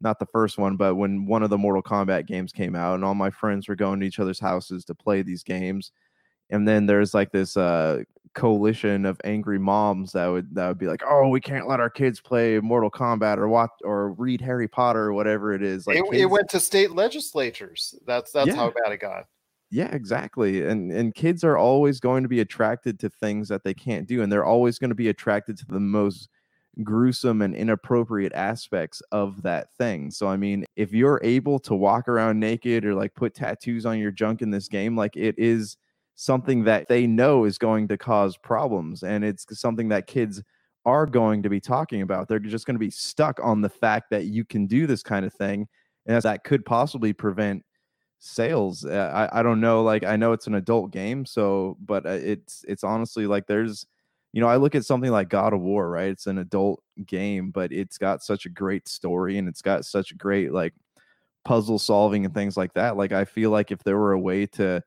[0.00, 3.04] not the first one, but when one of the Mortal Kombat games came out, and
[3.04, 5.92] all my friends were going to each other's houses to play these games
[6.50, 8.02] and then there's like this uh
[8.34, 11.90] coalition of angry moms that would that would be like, "Oh, we can't let our
[11.90, 15.98] kids play Mortal Kombat or watch or read Harry Potter or whatever it is." Like
[15.98, 17.94] it, kids, it went to state legislatures.
[18.06, 18.56] That's that's yeah.
[18.56, 19.24] how bad it got.
[19.70, 20.64] Yeah, exactly.
[20.64, 24.22] And and kids are always going to be attracted to things that they can't do,
[24.22, 26.28] and they're always going to be attracted to the most
[26.82, 30.10] gruesome and inappropriate aspects of that thing.
[30.10, 33.98] So I mean, if you're able to walk around naked or like put tattoos on
[33.98, 35.76] your junk in this game, like it is
[36.14, 40.42] something that they know is going to cause problems and it's something that kids
[40.86, 42.28] are going to be talking about.
[42.28, 45.24] They're just going to be stuck on the fact that you can do this kind
[45.24, 45.66] of thing
[46.06, 47.64] and that could possibly prevent
[48.26, 52.06] sales uh, I, I don't know like i know it's an adult game so but
[52.06, 53.84] uh, it's it's honestly like there's
[54.32, 56.08] you know i look at something like god of war right?
[56.08, 60.16] It's an adult game but it's got such a great story and it's got such
[60.16, 60.72] great like
[61.44, 64.46] puzzle solving and things like that like i feel like if there were a way
[64.46, 64.82] to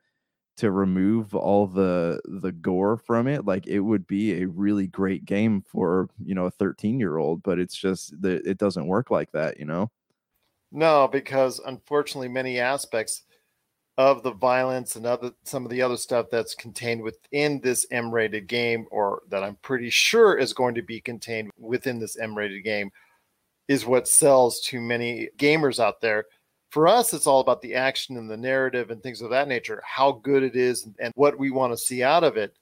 [0.58, 5.24] to remove all the the gore from it like it would be a really great
[5.24, 9.10] game for you know a 13 year old but it's just that it doesn't work
[9.10, 9.90] like that you know?
[10.70, 13.22] No because unfortunately many aspects
[13.98, 18.46] of the violence and other some of the other stuff that's contained within this m-rated
[18.46, 22.90] game or that i'm pretty sure is going to be contained within this m-rated game
[23.68, 26.24] is what sells to many gamers out there
[26.70, 29.82] for us, it's all about the action and the narrative and things of that nature,
[29.84, 32.54] how good it is and what we want to see out of it.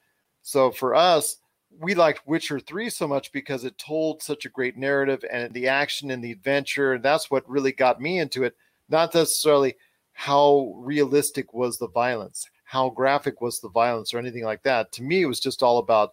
[0.42, 1.38] So for us,
[1.80, 5.66] we liked Witcher 3 so much because it told such a great narrative and the
[5.66, 6.94] action and the adventure.
[6.94, 8.54] And that's what really got me into it.
[8.88, 9.74] Not necessarily
[10.12, 14.92] how realistic was the violence, how graphic was the violence or anything like that.
[14.92, 16.12] To me, it was just all about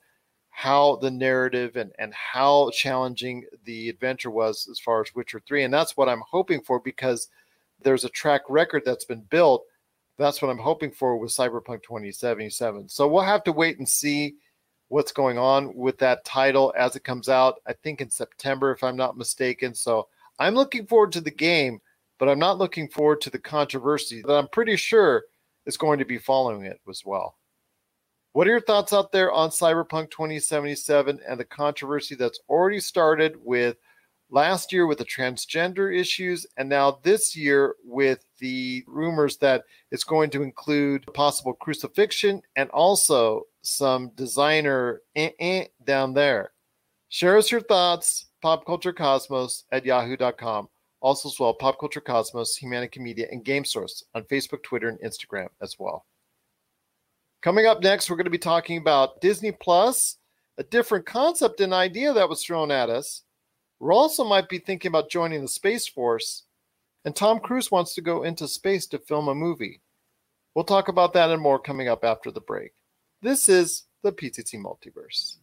[0.50, 5.64] how the narrative and, and how challenging the adventure was as far as Witcher 3.
[5.64, 7.30] And that's what I'm hoping for because
[7.84, 9.64] there's a track record that's been built.
[10.18, 12.90] That's what I'm hoping for with Cyberpunk 2077.
[12.90, 14.36] So we'll have to wait and see
[14.90, 18.84] what's going on with that title as it comes out, I think in September, if
[18.84, 19.74] I'm not mistaken.
[19.74, 20.08] So
[20.40, 21.80] I'm looking forward to the game,
[22.20, 25.24] but I'm not looking forward to the controversy that I'm pretty sure
[25.66, 27.38] is going to be following it as well.
[28.34, 33.36] What are your thoughts out there on Cyberpunk 2077 and the controversy that's already started
[33.44, 33.78] with
[34.34, 40.04] last year with the transgender issues and now this year with the rumors that it's
[40.04, 46.52] going to include possible crucifixion and also some designer eh-eh down there.
[47.10, 50.68] Share us your thoughts, popculturecosmos at yahoo.com.
[51.00, 55.50] Also, as well, Pop Culture Cosmos, Media, and Game Source on Facebook, Twitter, and Instagram
[55.62, 56.06] as well.
[57.44, 60.18] Coming up next, we're going to be talking about Disney Plus,
[60.58, 63.22] a different concept and idea that was thrown at us.
[63.92, 66.44] Also might be thinking about joining the Space Force,
[67.06, 69.82] and Tom Cruise wants to go into space to film a movie.
[70.56, 72.74] We'll talk about that and more coming up after the break.
[73.22, 75.38] This is the PCC Multiverse.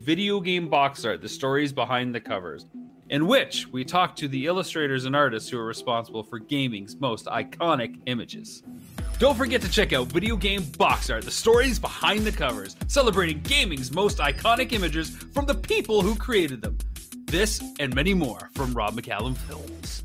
[0.00, 2.66] Video game box art, the stories behind the covers,
[3.10, 7.26] in which we talk to the illustrators and artists who are responsible for gaming's most
[7.26, 8.62] iconic images.
[9.18, 13.40] Don't forget to check out Video Game Box Art, the stories behind the covers, celebrating
[13.40, 16.76] gaming's most iconic images from the people who created them.
[17.26, 20.04] This and many more from Rob McCallum Films.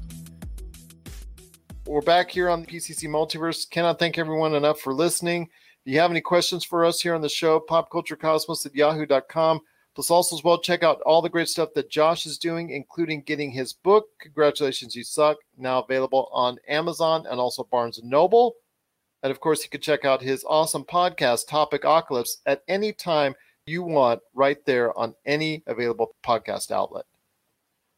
[1.85, 3.69] We're back here on the PCC Multiverse.
[3.69, 5.43] Cannot thank everyone enough for listening.
[5.85, 9.59] If you have any questions for us here on the show, popculturecosmos at yahoo.com.
[9.93, 13.21] Plus, also as well, check out all the great stuff that Josh is doing, including
[13.21, 18.55] getting his book, Congratulations, You Suck, now available on Amazon and also Barnes & Noble.
[19.21, 23.35] And of course, you can check out his awesome podcast, Topic Ocalypse, at any time
[23.67, 27.05] you want, right there on any available podcast outlet.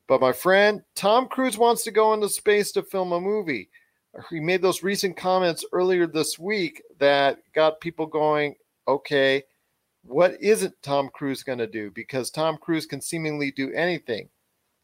[0.08, 3.70] But my friend, Tom Cruise wants to go into space to film a movie.
[4.30, 8.56] He made those recent comments earlier this week that got people going,
[8.88, 9.44] okay,
[10.04, 11.90] what isn't Tom Cruise going to do?
[11.92, 14.30] Because Tom Cruise can seemingly do anything.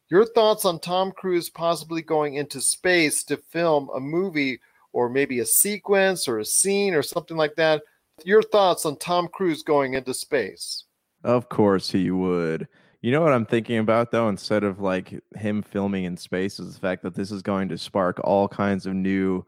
[0.09, 4.59] Your thoughts on Tom Cruise possibly going into space to film a movie
[4.93, 7.83] or maybe a sequence or a scene or something like that.
[8.23, 10.85] Your thoughts on Tom Cruise going into space?
[11.23, 12.67] Of course he would.
[13.01, 16.73] You know what I'm thinking about though, instead of like him filming in space, is
[16.73, 19.45] the fact that this is going to spark all kinds of new,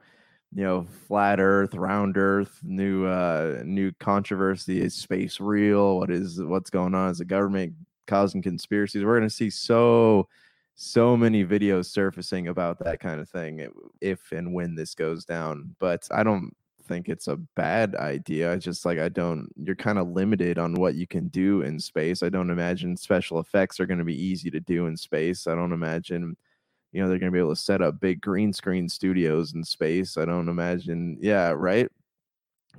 [0.54, 4.82] you know, flat Earth, round Earth, new uh new controversy.
[4.82, 6.00] Is space real?
[6.00, 7.12] What is what's going on?
[7.12, 7.74] Is the government
[8.08, 9.04] causing conspiracies?
[9.04, 10.30] We're gonna see so
[10.76, 13.68] so many videos surfacing about that kind of thing
[14.00, 15.76] if and when this goes down.
[15.80, 18.52] But I don't think it's a bad idea.
[18.52, 21.80] I just like I don't you're kind of limited on what you can do in
[21.80, 22.24] space.
[22.24, 25.48] I don't imagine special effects are going to be easy to do in space.
[25.48, 26.36] I don't imagine
[26.91, 29.63] you know they're going to be able to set up big green screen studios in
[29.63, 30.17] space.
[30.17, 31.89] I don't imagine yeah, right?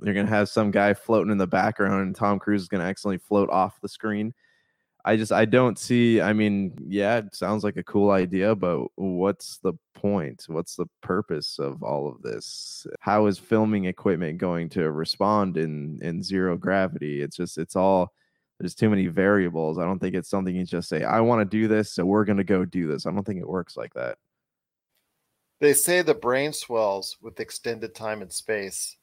[0.01, 2.81] They're going to have some guy floating in the background and Tom Cruise is going
[2.81, 4.35] to accidentally float off the screen
[5.05, 6.21] I just I don't see.
[6.21, 10.45] I mean, yeah, it sounds like a cool idea, but what's the point?
[10.47, 12.87] What's the purpose of all of this?
[13.01, 17.21] How is filming equipment going to respond in in zero gravity?
[17.21, 18.13] It's just it's all
[18.61, 19.77] there's too many variables.
[19.79, 22.25] I don't think it's something you just say, I want to do this, so we're
[22.25, 23.05] gonna go do this.
[23.05, 24.19] I don't think it works like that.
[25.61, 28.97] They say the brain swells with extended time and space.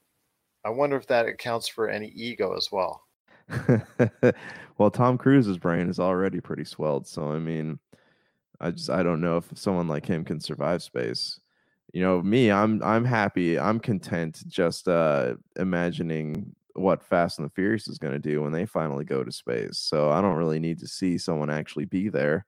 [0.64, 3.04] I wonder if that accounts for any ego as well.
[4.78, 7.80] well, Tom Cruise's brain is already pretty swelled, so I mean,
[8.60, 11.40] I just I don't know if someone like him can survive space.
[11.94, 13.60] You know, me, I'm I'm happy.
[13.60, 18.52] I'm content just uh imagining what Fast and the Furious is going to do when
[18.52, 19.78] they finally go to space.
[19.78, 22.46] So I don't really need to see someone actually be there.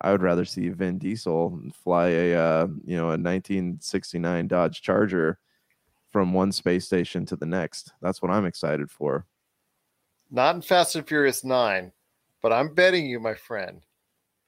[0.00, 5.38] I would rather see Vin Diesel fly a uh, you know a 1969 Dodge Charger
[6.10, 7.92] from one space station to the next.
[8.02, 9.26] That's what I'm excited for.
[10.30, 11.92] Not in Fast and Furious 9,
[12.42, 13.82] but I'm betting you, my friend.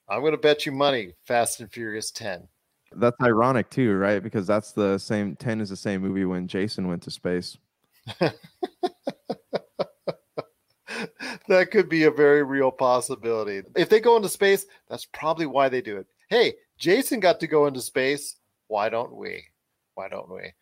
[0.09, 2.49] I'm going to bet you money Fast and Furious 10.
[2.93, 4.23] That's ironic too, right?
[4.23, 7.59] Because that's the same 10 is the same movie when Jason went to space.
[11.49, 13.63] that could be a very real possibility.
[13.75, 16.07] If they go into space, that's probably why they do it.
[16.29, 18.37] Hey, Jason got to go into space.
[18.69, 19.45] Why don't we?
[19.95, 20.53] Why don't we?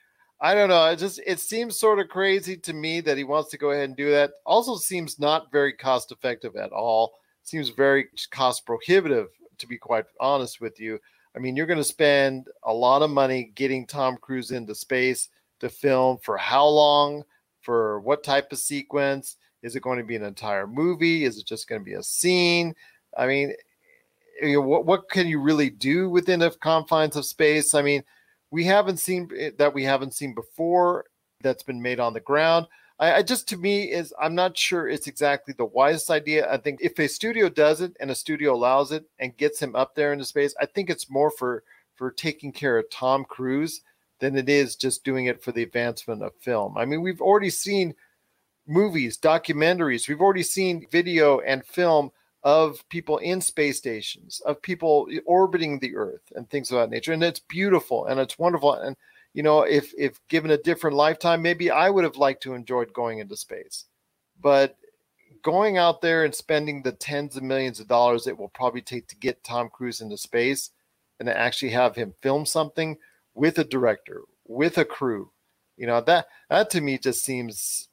[0.45, 0.85] I don't know.
[0.87, 3.85] It just it seems sort of crazy to me that he wants to go ahead
[3.85, 4.33] and do that.
[4.45, 7.15] Also seems not very cost effective at all.
[7.45, 10.99] Seems very cost prohibitive to be quite honest with you.
[11.35, 15.31] I mean, you're going to spend a lot of money getting Tom Cruise into space
[15.61, 17.25] to film for how long?
[17.65, 19.37] for what type of sequence?
[19.63, 21.25] Is it going to be an entire movie?
[21.25, 22.75] Is it just going to be a scene?
[23.17, 23.55] I mean,
[24.43, 27.75] you know, what what can you really do within the confines of space?
[27.75, 28.05] I mean,
[28.55, 31.07] we haven't seen eh, that we haven't seen before
[31.43, 32.69] that's been made on the ground.
[33.01, 36.49] I, I, just to me is I'm not sure it's exactly the wisest idea.
[36.49, 39.75] I think if a studio does it and a studio allows it and gets him
[39.75, 41.65] up there into space, I think it's more for
[41.97, 43.81] for taking care of Tom Cruise
[44.21, 46.79] than it is just doing it for the advancement of film.
[46.79, 47.93] I mean, we've already seen
[48.69, 52.13] movies, documentaries, we've already seen video and film
[52.45, 57.13] of people in space stations, of people orbiting the Earth and things of that nature.
[57.13, 58.75] And it's beautiful and it's wonderful.
[58.75, 58.97] And
[59.33, 62.93] you know, if if given a different lifetime, maybe I would have liked to enjoyed
[62.93, 63.87] going into space.
[64.41, 64.77] But
[65.43, 69.09] going out there and spending the tens of millions of dollars it will probably take
[69.09, 70.71] to get Tom Cruise into space
[71.19, 72.97] and to actually have him film something
[73.35, 75.31] with a director, with a crew,
[75.77, 77.89] you know, that that to me just seems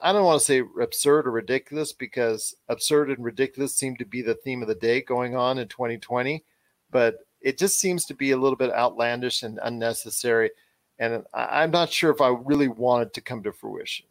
[0.00, 4.22] I don't want to say absurd or ridiculous because absurd and ridiculous seem to be
[4.22, 6.44] the theme of the day going on in 2020,
[6.90, 10.50] but it just seems to be a little bit outlandish and unnecessary.
[10.98, 14.06] And I'm not sure if I really want it to come to fruition.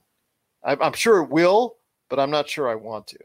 [0.63, 1.77] I'm sure it will,
[2.09, 3.19] but I'm not sure I want to.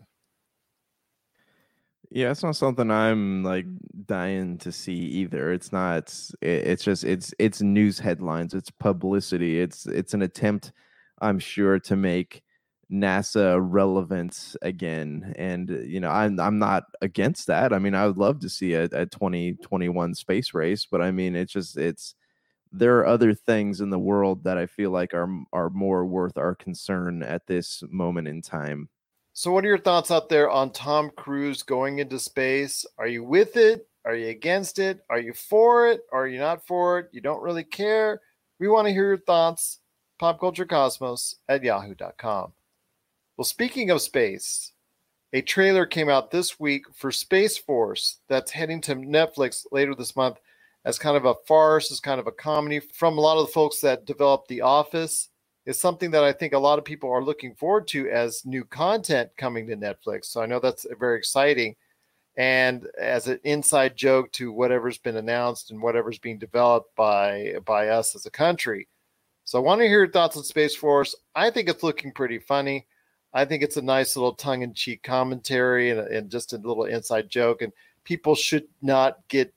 [2.11, 3.67] Yeah, it's not something I'm like
[4.07, 5.53] dying to see either.
[5.53, 6.15] It's not.
[6.41, 8.55] It's just it's it's news headlines.
[8.55, 9.61] It's publicity.
[9.61, 10.73] It's it's an attempt
[11.21, 12.43] I'm sure, to make
[12.91, 15.35] NASA relevant again.
[15.37, 17.73] And you know, I'm I'm not against that.
[17.73, 21.35] I mean, I would love to see a, a 2021 space race, but I mean,
[21.35, 22.15] it's just it's
[22.73, 26.39] there are other things in the world that I feel like are are more worth
[26.39, 28.89] our concern at this moment in time.
[29.33, 32.87] So, what are your thoughts out there on Tom Cruise going into space?
[32.99, 33.87] Are you with it?
[34.05, 35.01] Are you against it?
[35.11, 36.03] Are you for it?
[36.13, 37.09] Are you not for it?
[37.13, 38.21] You don't really care?
[38.61, 39.81] We want to hear your thoughts
[40.21, 42.53] popculturecosmos at yahoo.com.
[43.37, 44.73] Well, speaking of space,
[45.33, 50.17] a trailer came out this week for Space Force that's heading to Netflix later this
[50.17, 50.39] month
[50.87, 53.53] as kind of a farce, as kind of a comedy from a lot of the
[53.53, 55.29] folks that developed The Office.
[55.67, 58.65] Is something that I think a lot of people are looking forward to as new
[58.65, 60.27] content coming to Netflix.
[60.27, 61.75] So I know that's very exciting.
[62.37, 67.89] And as an inside joke to whatever's been announced and whatever's being developed by by
[67.89, 68.87] us as a country.
[69.47, 71.15] So I want to hear your thoughts on Space Force.
[71.37, 72.89] I think it's looking pretty funny.
[73.33, 76.87] I think it's a nice little tongue in cheek commentary and, and, just a little
[76.87, 77.63] inside joke.
[77.63, 77.73] And
[78.03, 79.55] people should not get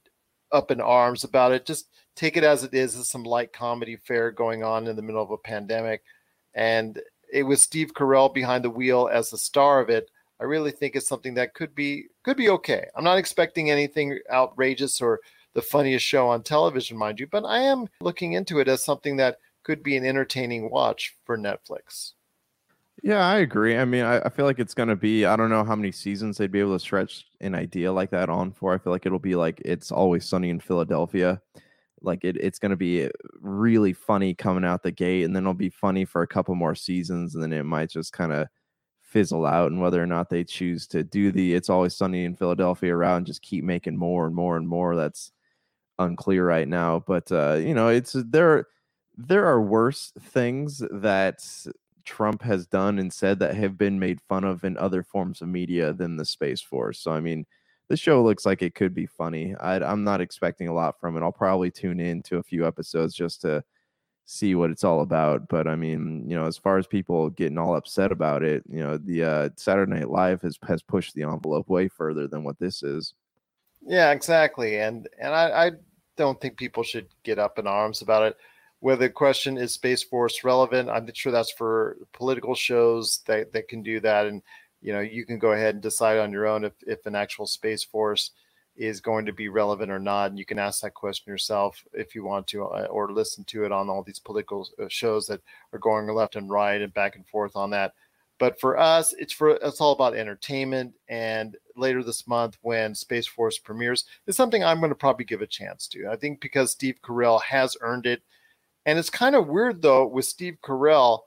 [0.51, 1.65] up in arms about it.
[1.65, 5.01] Just take it as it is It's some light comedy fare going on in the
[5.01, 6.03] middle of a pandemic.
[6.53, 7.01] And
[7.33, 10.11] it was Steve Carell behind the wheel as the star of it.
[10.39, 12.85] I really think it's something that could be could be okay.
[12.95, 15.19] I'm not expecting anything outrageous or
[15.53, 19.17] the funniest show on television, mind you, but I am looking into it as something
[19.17, 22.13] that could be an entertaining watch for Netflix.
[23.01, 23.77] Yeah, I agree.
[23.77, 25.91] I mean, I, I feel like it's going to be, I don't know how many
[25.91, 28.73] seasons they'd be able to stretch an idea like that on for.
[28.73, 31.41] I feel like it'll be like It's Always Sunny in Philadelphia.
[32.01, 35.53] Like it, it's going to be really funny coming out the gate, and then it'll
[35.53, 38.47] be funny for a couple more seasons, and then it might just kind of
[39.01, 39.71] fizzle out.
[39.71, 43.17] And whether or not they choose to do the It's Always Sunny in Philadelphia route
[43.17, 45.31] and just keep making more and more and more, that's
[45.99, 47.03] unclear right now.
[47.05, 48.67] But, uh, you know, it's there
[49.27, 51.43] there are worse things that
[52.05, 55.49] Trump has done and said that have been made fun of in other forms of
[55.49, 56.99] media than the Space Force.
[56.99, 57.45] So, I mean,
[57.89, 59.55] this show looks like it could be funny.
[59.55, 61.21] I, am not expecting a lot from it.
[61.21, 63.61] I'll probably tune in to a few episodes just to
[64.25, 65.49] see what it's all about.
[65.49, 68.79] But I mean, you know, as far as people getting all upset about it, you
[68.79, 72.57] know, the uh, Saturday Night Live has has pushed the envelope way further than what
[72.57, 73.13] this is.
[73.85, 74.79] Yeah, exactly.
[74.79, 75.71] And and I, I
[76.15, 78.37] don't think people should get up in arms about it
[78.79, 83.67] whether the question is Space Force relevant, I'm sure that's for political shows that, that
[83.67, 84.25] can do that.
[84.25, 84.41] And,
[84.81, 87.45] you know, you can go ahead and decide on your own if, if an actual
[87.45, 88.31] Space Force
[88.77, 90.29] is going to be relevant or not.
[90.29, 93.65] And you can ask that question yourself if you want to, uh, or listen to
[93.65, 95.41] it on all these political uh, shows that
[95.73, 97.93] are going left and right and back and forth on that.
[98.37, 100.93] But for us, it's for it's all about entertainment.
[101.09, 105.41] And later this month, when Space Force premieres, is something I'm going to probably give
[105.41, 106.07] a chance to.
[106.07, 108.21] I think because Steve Carell has earned it
[108.89, 111.19] and it's kind of weird though with Steve Carell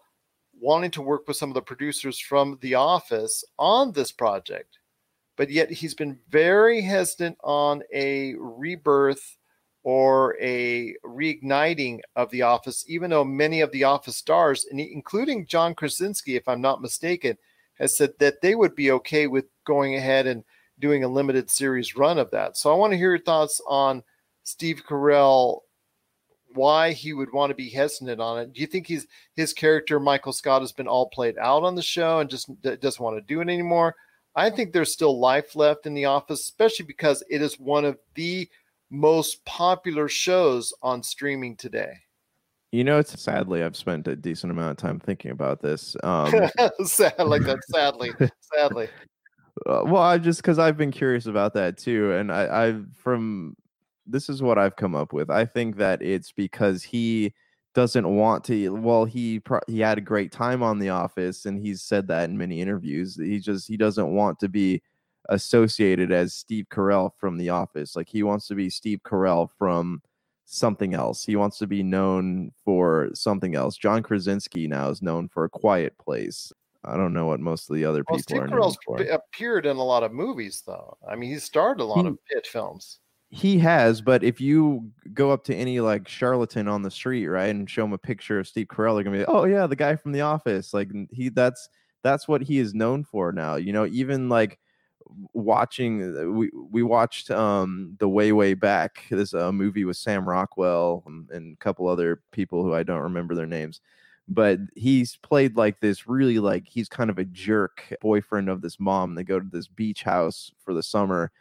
[0.61, 4.79] wanting to work with some of the producers from The Office on this project,
[5.37, 9.39] but yet he's been very hesitant on a rebirth
[9.85, 15.75] or a reigniting of The Office, even though many of The Office stars, including John
[15.75, 17.39] Krasinski, if I'm not mistaken,
[17.75, 20.43] has said that they would be okay with going ahead and
[20.81, 22.57] doing a limited series run of that.
[22.57, 24.03] So I want to hear your thoughts on
[24.43, 25.61] Steve Carell
[26.55, 28.53] why he would want to be hesitant on it.
[28.53, 31.83] Do you think he's his character Michael Scott has been all played out on the
[31.83, 33.95] show and just d- doesn't want to do it anymore?
[34.35, 37.99] I think there's still life left in The Office, especially because it is one of
[38.15, 38.49] the
[38.91, 41.95] most popular shows on streaming today.
[42.73, 45.95] You know, it's sadly I've spent a decent amount of time thinking about this.
[46.03, 46.33] Um,
[46.85, 47.59] Sad like that.
[47.69, 48.89] Sadly, sadly.
[49.67, 53.55] Uh, well, I just because I've been curious about that too, and I, I've from
[54.07, 55.31] this is what I've come up with.
[55.31, 57.33] I think that it's because he
[57.75, 58.71] doesn't want to.
[58.75, 62.29] Well, he pro- he had a great time on The Office, and he's said that
[62.29, 63.17] in many interviews.
[63.17, 64.83] He just he doesn't want to be
[65.29, 67.97] associated as Steve Carell from The Office.
[67.97, 70.03] Like he wants to be Steve Carell from
[70.45, 71.25] something else.
[71.25, 73.77] He wants to be known for something else.
[73.77, 76.53] John Krasinski now is known for A Quiet Place.
[76.85, 79.01] I don't know what most of the other Well, people Steve are known Carell's for.
[79.01, 80.99] appeared in a lot of movies, though.
[81.09, 82.99] I mean, he starred a lot He- of hit films.
[83.35, 87.49] He has, but if you go up to any like charlatan on the street, right,
[87.49, 89.75] and show him a picture of Steve Carell, they're gonna be, like, oh yeah, the
[89.75, 90.75] guy from The Office.
[90.75, 91.71] Like he, that's
[92.03, 93.55] that's what he is known for now.
[93.57, 94.59] You know, even like
[95.33, 99.05] watching, uh, we we watched um the way way back.
[99.11, 103.01] This uh, movie with Sam Rockwell and, and a couple other people who I don't
[103.01, 103.81] remember their names.
[104.29, 108.79] But he's played like this really like he's kind of a jerk boyfriend of this
[108.79, 109.15] mom.
[109.15, 111.33] They go to this beach house for the summer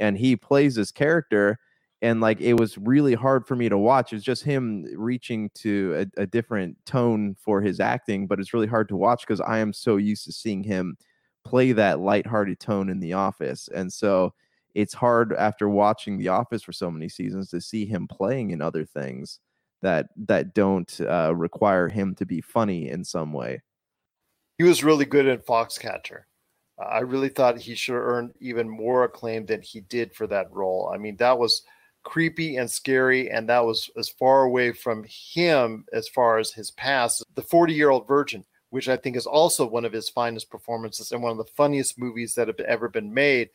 [0.00, 1.58] and he plays this character
[2.02, 6.06] and like it was really hard for me to watch it's just him reaching to
[6.16, 9.58] a, a different tone for his acting but it's really hard to watch because i
[9.58, 10.96] am so used to seeing him
[11.44, 14.32] play that lighthearted tone in the office and so
[14.74, 18.62] it's hard after watching the office for so many seasons to see him playing in
[18.62, 19.40] other things
[19.82, 23.62] that that don't uh, require him to be funny in some way
[24.58, 26.24] He was really good in Foxcatcher.
[26.80, 30.50] I really thought he should have earned even more acclaim than he did for that
[30.52, 30.90] role.
[30.92, 31.62] I mean, that was
[32.02, 36.70] creepy and scary, and that was as far away from him as far as his
[36.72, 37.22] past.
[37.34, 41.12] The 40 year old virgin, which I think is also one of his finest performances
[41.12, 43.50] and one of the funniest movies that have ever been made.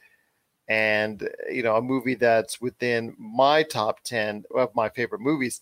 [0.68, 5.62] And, you know, a movie that's within my top 10 of my favorite movies.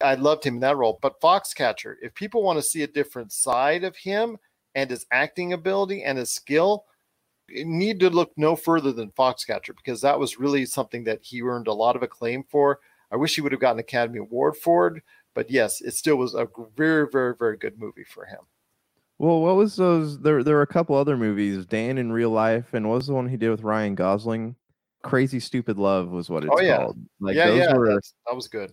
[0.00, 0.98] I loved him in that role.
[1.02, 4.38] But Foxcatcher, if people want to see a different side of him
[4.74, 6.84] and his acting ability and his skill,
[7.48, 11.68] need to look no further than Foxcatcher because that was really something that he earned
[11.68, 12.80] a lot of acclaim for.
[13.10, 15.02] I wish he would have gotten an Academy Award for it,
[15.34, 18.40] but yes, it still was a very, very, very good movie for him.
[19.18, 20.18] Well, what was those?
[20.20, 21.64] There, there were a couple other movies.
[21.66, 24.56] Dan in Real Life, and what was the one he did with Ryan Gosling?
[25.02, 26.78] Crazy Stupid Love was what it's Oh, yeah.
[26.78, 26.98] called.
[27.20, 28.72] Like yeah, those yeah, were that was good.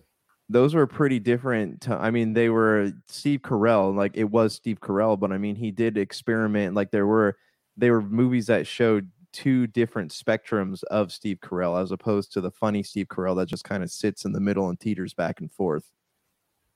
[0.50, 1.82] those were pretty different.
[1.82, 3.94] To, I mean, they were Steve Carell.
[3.94, 6.74] Like it was Steve Carell, but I mean, he did experiment.
[6.74, 7.36] Like there were
[7.76, 12.50] they were movies that showed two different spectrums of Steve Carell, as opposed to the
[12.50, 15.50] funny Steve Carell that just kind of sits in the middle and teeters back and
[15.50, 15.90] forth.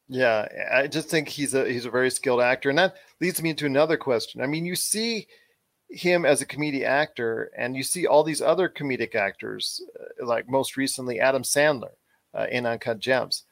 [0.09, 3.55] Yeah, I just think he's a he's a very skilled actor, and that leads me
[3.55, 4.41] to another question.
[4.41, 5.29] I mean, you see
[5.91, 10.49] him as a comedic actor, and you see all these other comedic actors, uh, like
[10.49, 11.93] most recently Adam Sandler
[12.35, 13.45] uh, in Uncut Gems.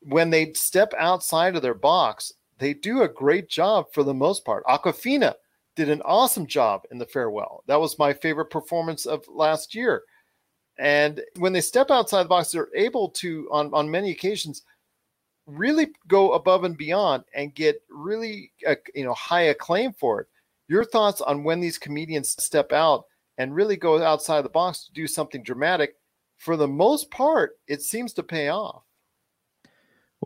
[0.00, 4.44] When they step outside of their box, they do a great job for the most
[4.44, 4.64] part.
[4.66, 5.34] Awkwafina
[5.76, 7.62] did an awesome job in The Farewell.
[7.66, 10.02] That was my favorite performance of last year.
[10.78, 14.62] And when they step outside the box, they're able to, on, on many occasions,
[15.46, 20.26] really go above and beyond and get really uh, you know high acclaim for it.
[20.68, 23.04] Your thoughts on when these comedians step out
[23.38, 25.96] and really go outside the box to do something dramatic?
[26.38, 28.82] For the most part, it seems to pay off.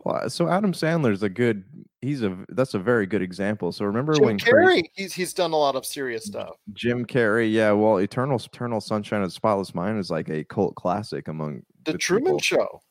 [0.05, 1.63] Well, so Adam Sandler's a good.
[2.01, 3.71] He's a that's a very good example.
[3.73, 6.55] So remember Jim when Carrey, he's he's done a lot of serious stuff.
[6.73, 7.71] Jim Carrey, yeah.
[7.71, 11.91] Well, Eternal Eternal Sunshine of the Spotless Mind is like a cult classic among The
[11.93, 12.39] with Truman people.
[12.39, 12.81] Show.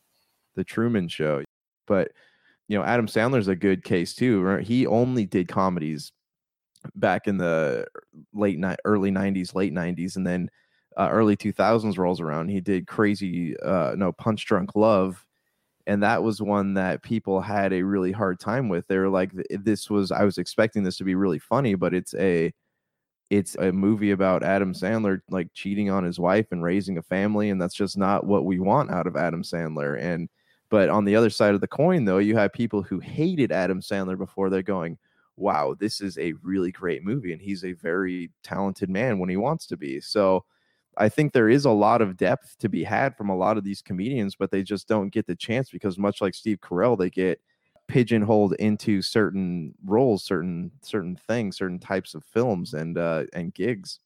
[0.57, 1.43] the Truman Show.
[1.87, 2.11] But
[2.69, 4.43] you know, Adam Sandler's a good case too.
[4.43, 4.63] right?
[4.67, 6.13] He only did comedies
[6.95, 7.87] back in the
[8.35, 10.51] late ni- early '90s, late '90s, and then
[10.99, 12.49] uh, early 2000s rolls around.
[12.51, 15.25] He did Crazy, uh, no, Punch Drunk Love,
[15.89, 18.87] and that was one that people had a really hard time with.
[18.89, 22.15] They were like, "This was I was expecting this to be really funny, but it's
[22.15, 22.53] a."
[23.31, 27.51] It's a movie about Adam Sandler like cheating on his wife and raising a family,
[27.51, 30.01] and that's just not what we want out of Adam Sandler.
[30.01, 30.31] And
[30.71, 33.81] but on the other side of the coin, though, you have people who hated Adam
[33.81, 34.99] Sandler before they're going,
[35.37, 37.33] wow, this is a really great movie.
[37.33, 40.01] And he's a very talented man when he wants to be.
[40.01, 40.45] So
[40.99, 43.65] I think there is a lot of depth to be had from a lot of
[43.65, 47.09] these comedians, but they just don't get the chance because, much like Steve Carell, they
[47.09, 47.41] get
[47.87, 54.01] pigeonholed into certain roles, certain certain things, certain types of films and uh, and gigs.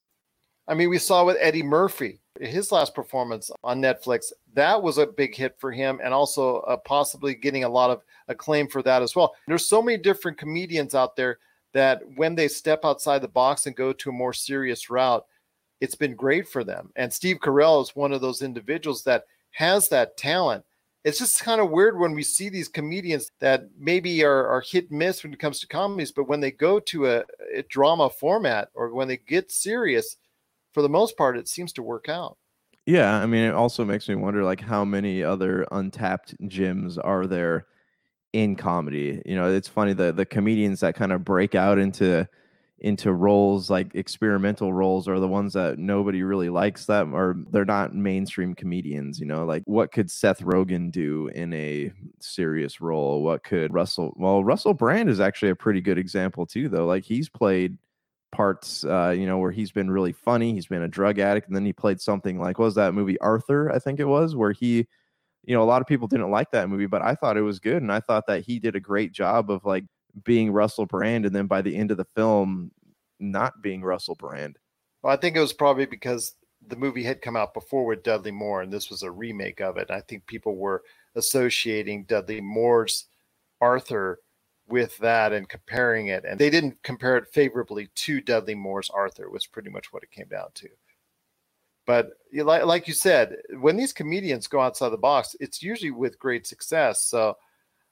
[0.68, 5.06] I mean, we saw with Eddie Murphy His last performance on Netflix, that was a
[5.06, 9.02] big hit for him and also uh, possibly getting a lot of acclaim for that
[9.02, 9.34] as well.
[9.46, 11.38] There's so many different comedians out there
[11.72, 15.26] that when they step outside the box and go to a more serious route,
[15.82, 16.92] it's been great for them.
[16.94, 20.64] And Steve Carell is one of those individuals that has that talent.
[21.02, 24.90] It's just kind of weird when we see these comedians that maybe are, are hit
[24.90, 28.08] and miss when it comes to comedies, but when they go to a, a drama
[28.08, 30.18] format or when they get serious,
[30.70, 32.38] for the most part, it seems to work out.
[32.86, 37.26] Yeah, I mean, it also makes me wonder like how many other untapped gyms are
[37.26, 37.66] there
[38.32, 39.20] in comedy?
[39.26, 42.28] You know, it's funny the the comedians that kind of break out into
[42.82, 47.64] into roles like experimental roles are the ones that nobody really likes them or they're
[47.64, 49.44] not mainstream comedians you know?
[49.44, 53.22] Like what could seth rogen do in a serious role?
[53.22, 56.86] What could russell well russell brand is actually a pretty good example too though.
[56.86, 57.78] Like he's played
[58.32, 61.54] parts uh you know where he's been really funny he's been a drug addict and
[61.54, 64.86] then he played something like was that movie arthur i think it was where he
[65.44, 67.58] you know a lot of people didn't like that movie but i thought it was
[67.60, 69.84] good and i thought that he did a great job of like
[70.24, 72.70] being russell brand and then by the end of the film
[73.18, 74.58] not being russell brand
[75.02, 76.34] Well, I think it was probably because
[76.68, 79.76] the movie had come out before with Dudley Moore, and this was a remake of
[79.76, 79.90] it.
[79.90, 80.82] I think people were
[81.16, 83.06] associating Dudley Moore's
[83.60, 84.20] Arthur
[84.68, 89.28] with that and comparing it, and they didn't compare it favorably to Dudley Moore's Arthur.
[89.28, 90.68] Was pretty much what it came down to.
[91.84, 96.18] But like like you said, when these comedians go outside the box, it's usually with
[96.18, 97.02] great success.
[97.02, 97.36] So.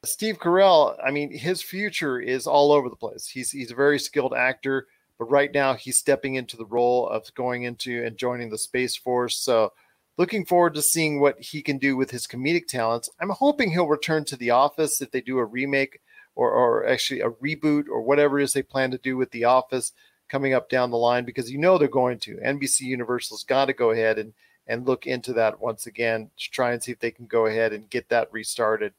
[0.05, 3.27] Steve Carell, I mean, his future is all over the place.
[3.27, 4.87] He's he's a very skilled actor,
[5.19, 8.97] but right now he's stepping into the role of going into and joining the Space
[8.97, 9.37] Force.
[9.37, 9.75] So,
[10.17, 13.11] looking forward to seeing what he can do with his comedic talents.
[13.21, 16.01] I'm hoping he'll return to The Office if they do a remake
[16.35, 19.45] or or actually a reboot or whatever it is they plan to do with The
[19.45, 19.93] Office
[20.31, 22.37] coming up down the line because you know they're going to.
[22.37, 24.33] NBC Universal's got to go ahead and
[24.67, 27.75] and look into that once again to try and see if they can go ahead
[27.75, 28.95] and get that restarted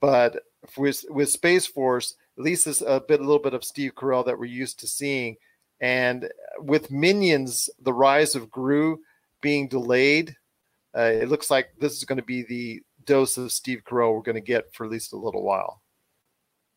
[0.00, 0.42] but
[0.76, 4.24] with with Space Force, at least there's a bit, a little bit of Steve Carell
[4.26, 5.36] that we're used to seeing,
[5.80, 6.28] and
[6.58, 8.98] with Minions, the Rise of Gru
[9.40, 10.36] being delayed,
[10.96, 14.22] uh, it looks like this is going to be the dose of Steve Carell we're
[14.22, 15.82] going to get for at least a little while.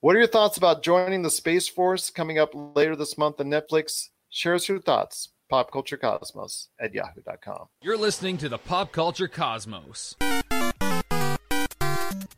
[0.01, 3.47] What are your thoughts about joining the Space Force coming up later this month on
[3.47, 4.09] Netflix?
[4.30, 5.30] Share us your thoughts.
[5.49, 7.67] Pop Culture Cosmos at yahoo.com.
[7.82, 10.15] You're listening to the Pop Culture Cosmos.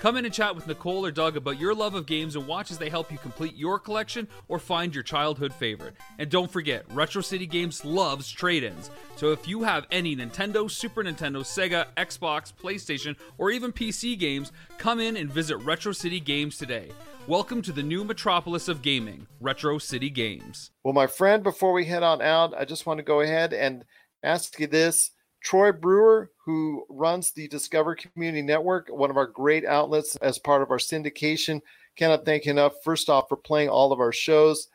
[0.00, 2.70] Come in and chat with Nicole or Doug about your love of games and watch
[2.70, 5.96] as they help you complete your collection or find your childhood favorite.
[6.20, 8.92] And don't forget, Retro City Games loves trade ins.
[9.16, 14.52] So if you have any Nintendo, Super Nintendo, Sega, Xbox, PlayStation, or even PC games,
[14.78, 16.92] come in and visit Retro City Games today.
[17.26, 20.70] Welcome to the new metropolis of gaming, Retro City Games.
[20.84, 23.84] Well, my friend, before we head on out, I just want to go ahead and
[24.22, 25.10] ask you this.
[25.42, 30.62] Troy Brewer, who runs the Discover Community Network, one of our great outlets as part
[30.62, 31.60] of our syndication,
[31.96, 34.68] cannot thank you enough, first off, for playing all of our shows.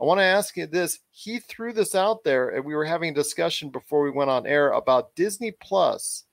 [0.00, 0.98] I want to ask you this.
[1.10, 4.46] He threw this out there, and we were having a discussion before we went on
[4.46, 6.24] air about Disney Plus.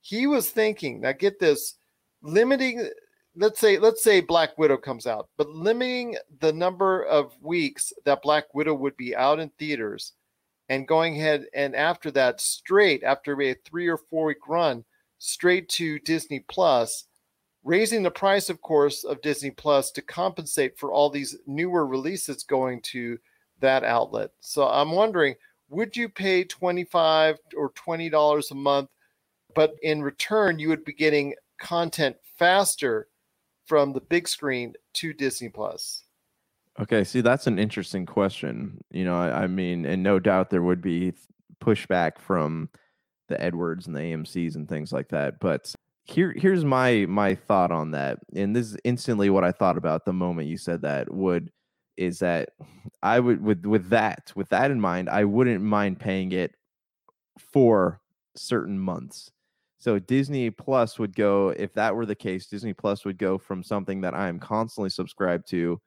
[0.00, 1.76] He was thinking, now get this,
[2.22, 2.88] limiting
[3.36, 8.22] let's say let's say Black Widow comes out, but limiting the number of weeks that
[8.22, 10.12] Black Widow would be out in theaters
[10.72, 14.82] and going ahead and after that straight after a 3 or 4 week run
[15.18, 17.04] straight to Disney Plus
[17.62, 22.42] raising the price of course of Disney Plus to compensate for all these newer releases
[22.42, 23.18] going to
[23.60, 24.30] that outlet.
[24.40, 25.34] So I'm wondering
[25.68, 28.88] would you pay 25 or 20 dollars a month
[29.54, 33.08] but in return you would be getting content faster
[33.66, 36.04] from the big screen to Disney Plus?
[36.80, 38.82] Okay, see, that's an interesting question.
[38.90, 41.12] You know, I, I mean, and no doubt there would be
[41.62, 42.70] pushback from
[43.28, 45.38] the Edwards and the AMC's and things like that.
[45.38, 49.76] But here, here's my my thought on that, and this is instantly what I thought
[49.76, 51.12] about the moment you said that.
[51.12, 51.50] Would
[51.96, 52.50] is that
[53.02, 56.54] I would with with that with that in mind, I wouldn't mind paying it
[57.38, 58.00] for
[58.34, 59.30] certain months.
[59.78, 62.46] So Disney Plus would go if that were the case.
[62.46, 65.80] Disney Plus would go from something that I am constantly subscribed to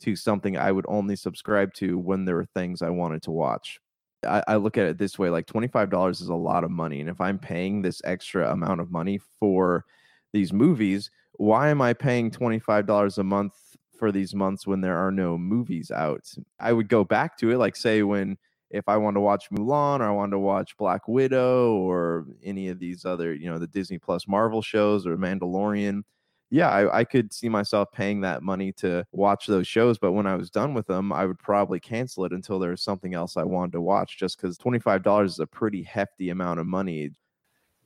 [0.00, 3.78] to something I would only subscribe to when there were things I wanted to watch.
[4.26, 6.70] I, I look at it this way: like twenty five dollars is a lot of
[6.70, 9.84] money, and if I'm paying this extra amount of money for
[10.32, 13.54] these movies, why am I paying twenty five dollars a month
[13.98, 16.32] for these months when there are no movies out?
[16.58, 18.36] I would go back to it, like say when
[18.70, 22.68] if I wanted to watch Mulan or I wanted to watch Black Widow or any
[22.68, 26.02] of these other, you know, the Disney Plus Marvel shows or Mandalorian,
[26.50, 29.98] yeah, I, I, could see myself paying that money to watch those shows.
[29.98, 32.82] But when I was done with them, I would probably cancel it until there was
[32.82, 36.66] something else I wanted to watch, just because $25 is a pretty hefty amount of
[36.66, 37.10] money.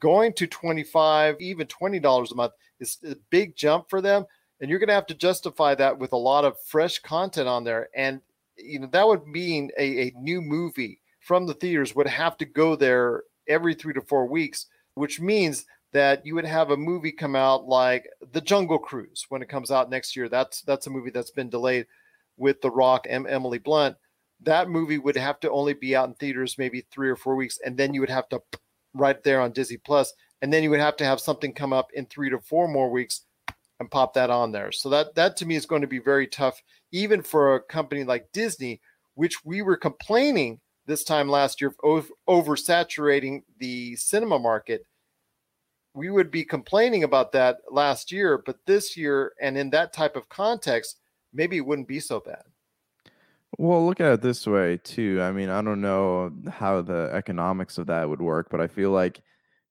[0.00, 4.24] Going to 25 even $20 a month is a big jump for them.
[4.60, 7.64] And you're going to have to justify that with a lot of fresh content on
[7.64, 7.88] there.
[7.94, 8.22] And,
[8.56, 12.44] you know, that would mean a, a new movie from the theaters would have to
[12.46, 17.12] go there every three to four weeks, which means that you would have a movie
[17.12, 20.28] come out like The Jungle Cruise when it comes out next year.
[20.28, 21.86] That's that's a movie that's been delayed
[22.36, 23.96] with The Rock and Emily Blunt.
[24.40, 27.60] That movie would have to only be out in theaters maybe three or four weeks,
[27.64, 28.42] and then you would have to
[28.92, 31.88] right there on Disney Plus, and then you would have to have something come up
[31.94, 33.22] in three to four more weeks
[33.78, 34.72] and pop that on there.
[34.72, 38.02] So that that to me is going to be very tough, even for a company
[38.02, 38.80] like Disney,
[39.14, 44.84] which we were complaining this time last year of oversaturating the cinema market
[45.94, 50.16] we would be complaining about that last year, but this year and in that type
[50.16, 50.98] of context,
[51.32, 52.42] maybe it wouldn't be so bad.
[53.58, 55.20] Well, look at it this way too.
[55.22, 58.90] I mean, I don't know how the economics of that would work, but I feel
[58.90, 59.20] like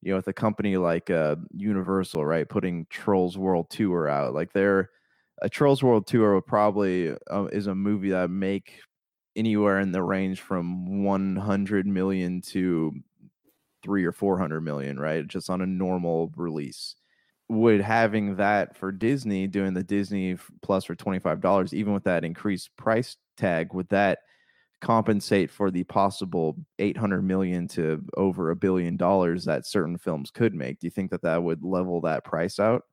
[0.02, 4.54] you know, with a company like uh, Universal, right, putting Trolls World Tour out, like
[4.54, 4.90] they're
[5.42, 8.80] a Trolls World Tour would probably uh, is a movie that make
[9.36, 12.94] anywhere in the range from 100 million to
[13.84, 15.28] three or four hundred million, right?
[15.28, 16.96] Just on a normal release.
[17.50, 22.06] Would having that for Disney, doing the Disney Plus for twenty five dollars, even with
[22.06, 24.20] that increased price tag, would that
[24.84, 30.54] compensate for the possible 800 million to over a billion dollars that certain films could
[30.54, 32.84] make do you think that that would level that price out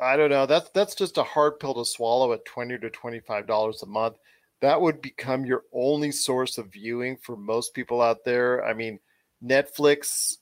[0.00, 3.46] i don't know that's that's just a hard pill to swallow at 20 to 25
[3.46, 4.16] dollars a month
[4.60, 8.98] that would become your only source of viewing for most people out there i mean
[9.44, 10.36] Netflix,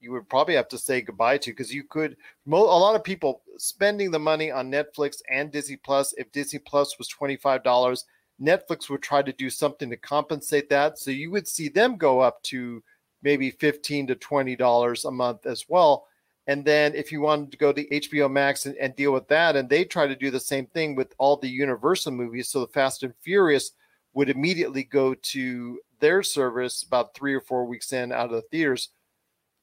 [0.00, 2.16] you would probably have to say goodbye to because you could.
[2.46, 6.14] a lot of people spending the money on Netflix and Disney Plus.
[6.16, 8.06] If Disney Plus was twenty five dollars,
[8.40, 10.98] Netflix would try to do something to compensate that.
[10.98, 12.82] So you would see them go up to
[13.22, 16.06] maybe fifteen to twenty dollars a month as well.
[16.46, 19.54] And then if you wanted to go to HBO Max and, and, deal with that,
[19.54, 22.72] and they try to do the same thing with all the Universal movies, so the
[22.72, 23.72] Fast and Furious
[24.14, 28.42] would immediately go to their service about three or four weeks in out of the
[28.42, 28.90] theaters.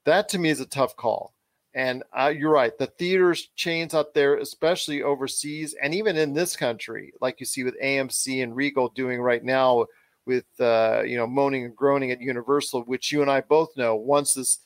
[0.06, 1.34] That to me is a tough call.
[1.74, 2.76] And uh, you're right.
[2.76, 7.64] The theaters chains out there, especially overseas, and even in this country, like you see
[7.64, 9.86] with AMC and Regal doing right now,
[10.26, 13.96] with uh, you know moaning and groaning at Universal, which you and I both know.
[13.96, 14.60] Once this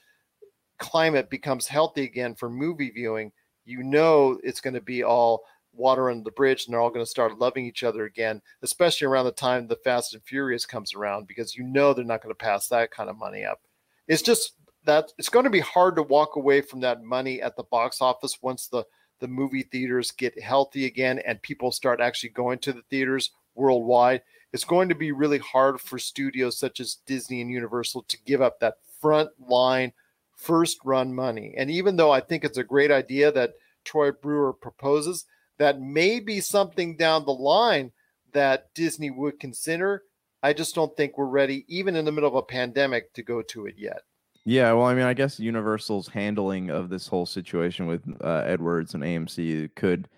[0.79, 3.33] climate becomes healthy again for movie viewing,
[3.65, 5.43] you know it's going to be all
[5.73, 9.07] water under the bridge and they're all going to start loving each other again, especially
[9.07, 12.33] around the time the Fast and Furious comes around, because you know they're not going
[12.33, 13.61] to pass that kind of money up.
[14.07, 14.53] It's just
[14.85, 18.01] that it's going to be hard to walk away from that money at the box
[18.01, 18.83] office once the
[19.19, 24.21] the movie theaters get healthy again and people start actually going to the theaters worldwide.
[24.51, 28.41] It's going to be really hard for studios such as Disney and Universal to give
[28.41, 29.93] up that front line
[30.35, 31.53] first run money.
[31.55, 33.53] And even though I think it's a great idea that
[33.85, 35.25] Troy Brewer proposes,
[35.61, 37.91] that may be something down the line
[38.33, 40.01] that Disney would consider.
[40.41, 43.43] I just don't think we're ready, even in the middle of a pandemic, to go
[43.43, 44.01] to it yet.
[44.43, 48.95] Yeah, well, I mean, I guess Universal's handling of this whole situation with uh, Edwards
[48.95, 50.09] and AMC could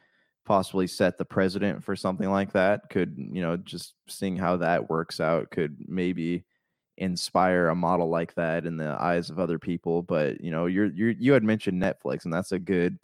[0.46, 2.90] possibly set the precedent for something like that.
[2.90, 6.46] Could you know, just seeing how that works out could maybe
[6.96, 10.04] inspire a model like that in the eyes of other people.
[10.04, 12.98] But you know, you're you you had mentioned Netflix, and that's a good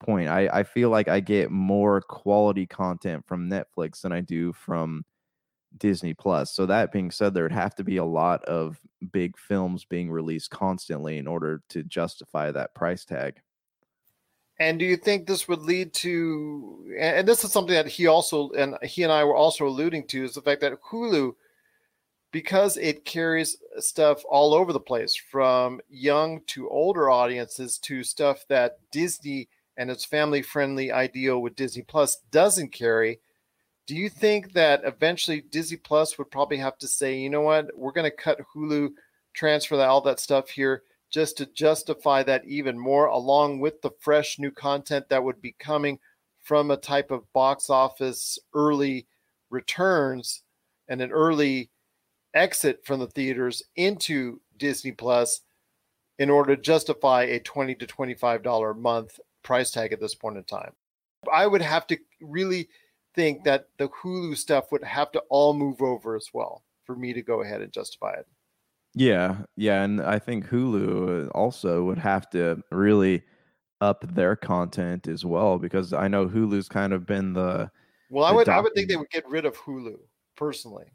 [0.00, 0.28] point.
[0.28, 5.04] I, I feel like I get more quality content from Netflix than I do from
[5.76, 6.52] Disney Plus.
[6.52, 8.80] So that being said, there would have to be a lot of
[9.12, 13.40] big films being released constantly in order to justify that price tag.
[14.60, 18.50] And do you think this would lead to and this is something that he also
[18.50, 21.34] and he and I were also alluding to is the fact that Hulu
[22.32, 28.44] because it carries stuff all over the place from young to older audiences to stuff
[28.48, 29.48] that Disney
[29.78, 33.20] and its family friendly ideal with Disney Plus doesn't carry,
[33.86, 37.70] do you think that eventually Disney Plus would probably have to say, you know what,
[37.74, 38.90] we're going to cut Hulu,
[39.32, 43.92] transfer that, all that stuff here just to justify that even more, along with the
[44.00, 45.98] fresh new content that would be coming
[46.42, 49.06] from a type of box office early
[49.48, 50.42] returns
[50.88, 51.70] and an early
[52.34, 55.40] exit from the theaters into Disney Plus
[56.18, 60.14] in order to justify a 20 to 25 dollar a month price tag at this
[60.14, 60.72] point in time.
[61.32, 62.68] I would have to really
[63.14, 67.12] think that the Hulu stuff would have to all move over as well for me
[67.12, 68.26] to go ahead and justify it.
[68.94, 73.22] Yeah, yeah, and I think Hulu uh, also would have to really
[73.80, 77.70] up their content as well because I know Hulu's kind of been the.
[78.10, 79.96] Well, I the would I would think they would get rid of Hulu
[80.36, 80.86] personally.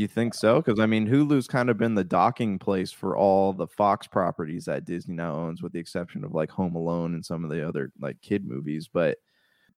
[0.00, 0.62] You think so?
[0.62, 4.64] Because I mean, Hulu's kind of been the docking place for all the Fox properties
[4.64, 7.68] that Disney now owns, with the exception of like Home Alone and some of the
[7.68, 8.88] other like kid movies.
[8.90, 9.18] But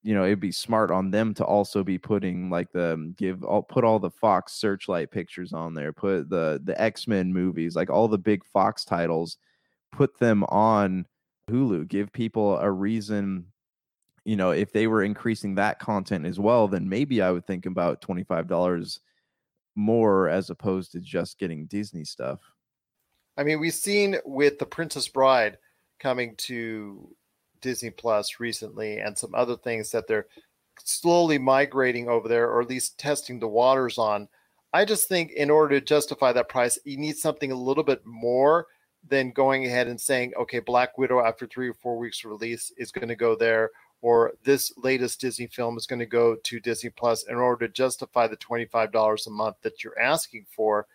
[0.02, 3.62] you know, it'd be smart on them to also be putting like the give all
[3.62, 7.90] put all the Fox Searchlight pictures on there, put the the X Men movies, like
[7.90, 9.36] all the big Fox titles,
[9.92, 11.04] put them on
[11.50, 11.86] Hulu.
[11.86, 13.48] Give people a reason.
[14.24, 17.66] You know, if they were increasing that content as well, then maybe I would think
[17.66, 19.00] about twenty five dollars
[19.74, 22.40] more as opposed to just getting Disney stuff.
[23.36, 25.58] I mean, we've seen with the Princess Bride
[25.98, 27.14] coming to
[27.60, 30.26] Disney Plus recently, and some other things that they're
[30.82, 34.28] slowly migrating over there, or at least testing the waters on.
[34.72, 38.04] I just think in order to justify that price, you need something a little bit
[38.04, 38.66] more
[39.08, 42.90] than going ahead and saying, okay, Black Widow after three or four weeks release is
[42.90, 43.70] going to go there,
[44.04, 47.72] or this latest Disney film is going to go to Disney Plus in order to
[47.72, 50.86] justify the $25 a month that you're asking for.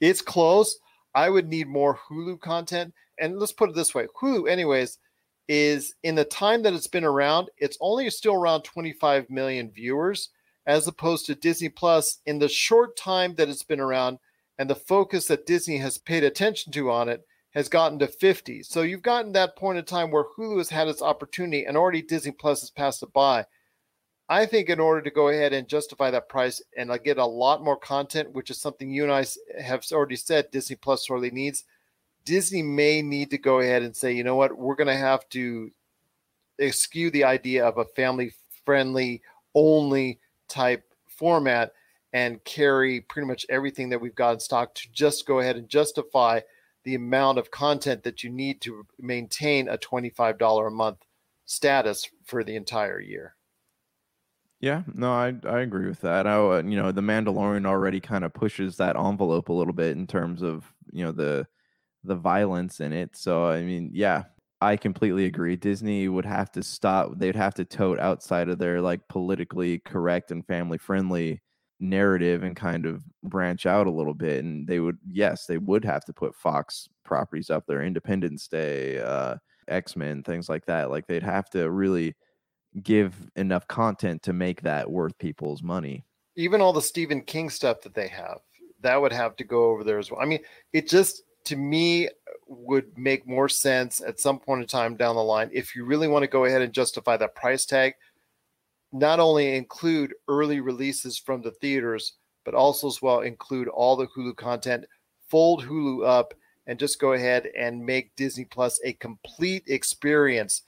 [0.00, 0.80] It's close.
[1.14, 2.92] I would need more Hulu content.
[3.20, 4.98] And let's put it this way Hulu, anyways,
[5.46, 10.30] is in the time that it's been around, it's only still around 25 million viewers,
[10.66, 14.18] as opposed to Disney Plus in the short time that it's been around
[14.58, 18.62] and the focus that Disney has paid attention to on it has gotten to 50.
[18.62, 22.02] So you've gotten that point in time where Hulu has had its opportunity and already
[22.02, 23.46] Disney Plus has passed it by.
[24.28, 27.26] I think in order to go ahead and justify that price and like get a
[27.26, 29.26] lot more content, which is something you and I
[29.60, 31.64] have already said Disney Plus sorely needs,
[32.24, 35.28] Disney may need to go ahead and say, you know what, we're going to have
[35.30, 35.72] to
[36.60, 38.32] eschew the idea of a family
[38.64, 39.22] friendly
[39.54, 41.72] only type format
[42.12, 45.68] and carry pretty much everything that we've got in stock to just go ahead and
[45.68, 46.38] justify
[46.84, 51.06] the amount of content that you need to maintain a $25 a month
[51.46, 53.36] status for the entire year.
[54.60, 56.26] Yeah, no, I I agree with that.
[56.26, 59.96] I, uh, you know, the Mandalorian already kind of pushes that envelope a little bit
[59.96, 61.46] in terms of you know the
[62.04, 63.16] the violence in it.
[63.16, 64.24] So I mean, yeah,
[64.62, 65.56] I completely agree.
[65.56, 67.12] Disney would have to stop.
[67.18, 71.42] They'd have to tote outside of their like politically correct and family friendly
[71.80, 74.44] narrative and kind of branch out a little bit.
[74.44, 78.98] And they would, yes, they would have to put Fox properties up there, Independence Day,
[79.00, 79.36] uh,
[79.68, 80.90] X Men, things like that.
[80.90, 82.14] Like they'd have to really
[82.82, 86.04] give enough content to make that worth people's money.
[86.36, 88.38] even all the Stephen King stuff that they have,
[88.80, 90.20] that would have to go over there as well.
[90.20, 90.40] I mean,
[90.72, 92.08] it just to me
[92.46, 96.08] would make more sense at some point in time down the line if you really
[96.08, 97.94] want to go ahead and justify that price tag.
[98.92, 102.14] Not only include early releases from the theaters,
[102.44, 104.84] but also as well include all the Hulu content,
[105.28, 106.34] fold Hulu up,
[106.66, 110.62] and just go ahead and make Disney Plus a complete experience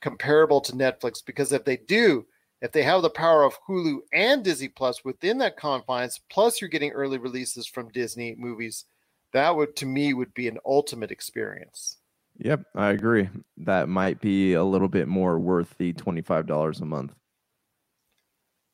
[0.00, 1.24] comparable to Netflix.
[1.24, 2.26] Because if they do,
[2.60, 6.70] if they have the power of Hulu and Disney Plus within that confines, plus you're
[6.70, 8.86] getting early releases from Disney movies,
[9.32, 11.98] that would to me would be an ultimate experience.
[12.38, 13.28] Yep, I agree.
[13.58, 17.14] That might be a little bit more worth the $25 a month.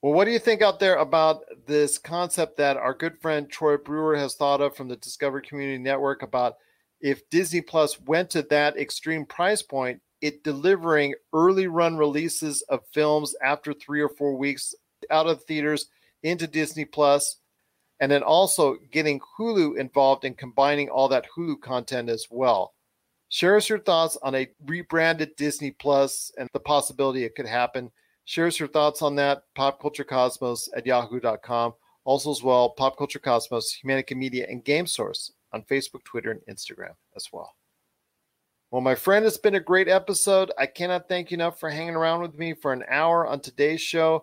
[0.02, 3.76] Well, what do you think out there about this concept that our good friend Troy
[3.76, 6.56] Brewer has thought of from the Discovery Community Network about
[7.02, 12.80] if Disney Plus went to that extreme price point, it delivering early run releases of
[12.94, 14.74] films after three or four weeks
[15.10, 15.88] out of theaters
[16.22, 17.36] into Disney Plus,
[18.00, 22.72] and then also getting Hulu involved in combining all that Hulu content as well.
[23.28, 27.90] Share us your thoughts on a rebranded Disney Plus and the possibility it could happen.
[28.24, 31.74] Share us your thoughts on that, popculturecosmos at yahoo.com.
[32.04, 36.40] Also, as well, Pop Culture Cosmos, Humanica Media, and Game Source on Facebook, Twitter, and
[36.48, 37.54] Instagram as well.
[38.70, 40.52] Well, my friend, it's been a great episode.
[40.56, 43.80] I cannot thank you enough for hanging around with me for an hour on today's
[43.80, 44.22] show.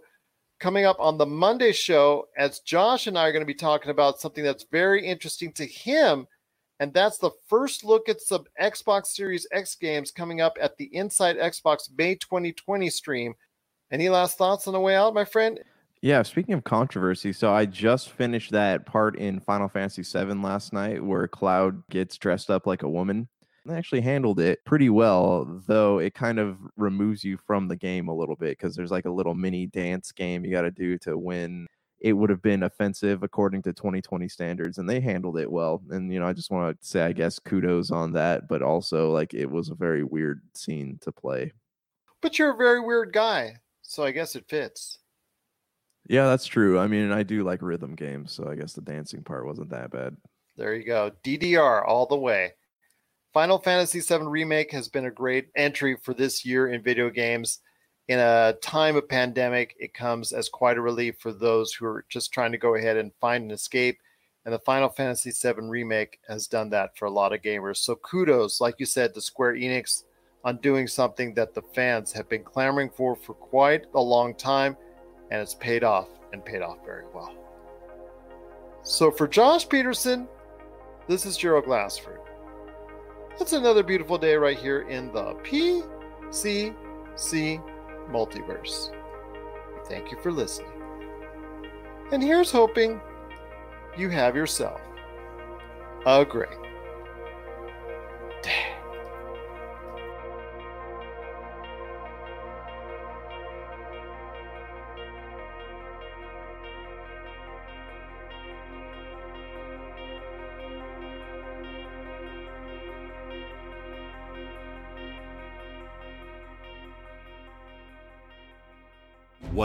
[0.60, 3.92] Coming up on the Monday show, as Josh and I are going to be talking
[3.92, 6.28] about something that's very interesting to him,
[6.80, 10.96] and that's the first look at some Xbox Series X games coming up at the
[10.96, 13.36] Inside Xbox May 2020 stream.
[13.92, 15.60] Any last thoughts on the way out, my friend?
[16.02, 20.74] Yeah, speaking of controversy, so I just finished that part in Final Fantasy VII last
[20.74, 23.28] night where Cloud gets dressed up like a woman.
[23.66, 28.08] They actually handled it pretty well, though it kind of removes you from the game
[28.08, 30.98] a little bit because there's like a little mini dance game you got to do
[31.00, 31.68] to win.
[32.00, 35.82] It would have been offensive according to 2020 standards, and they handled it well.
[35.90, 39.12] And, you know, I just want to say, I guess, kudos on that, but also
[39.12, 41.52] like it was a very weird scene to play.
[42.22, 43.56] But you're a very weird guy,
[43.88, 45.00] so I guess it fits.
[46.08, 46.78] Yeah, that's true.
[46.78, 49.92] I mean, I do like rhythm games, so I guess the dancing part wasn't that
[49.92, 50.16] bad.
[50.58, 51.12] There you go.
[51.24, 52.54] DDR all the way.
[53.34, 57.60] Final Fantasy VII Remake has been a great entry for this year in video games.
[58.08, 62.06] In a time of pandemic, it comes as quite a relief for those who are
[62.10, 64.00] just trying to go ahead and find an escape.
[64.46, 67.78] And the Final Fantasy VII Remake has done that for a lot of gamers.
[67.78, 70.04] So kudos, like you said, to Square Enix
[70.44, 74.78] on doing something that the fans have been clamoring for for quite a long time,
[75.32, 77.34] and it's paid off and paid off very well.
[78.84, 80.28] So for Josh Peterson,
[81.08, 82.20] this is Gerald Glassford.
[83.40, 86.74] It's another beautiful day right here in the PCC
[88.10, 88.92] multiverse.
[89.88, 90.72] Thank you for listening.
[92.12, 93.00] And here's hoping
[93.98, 94.82] you have yourself
[96.06, 96.67] a great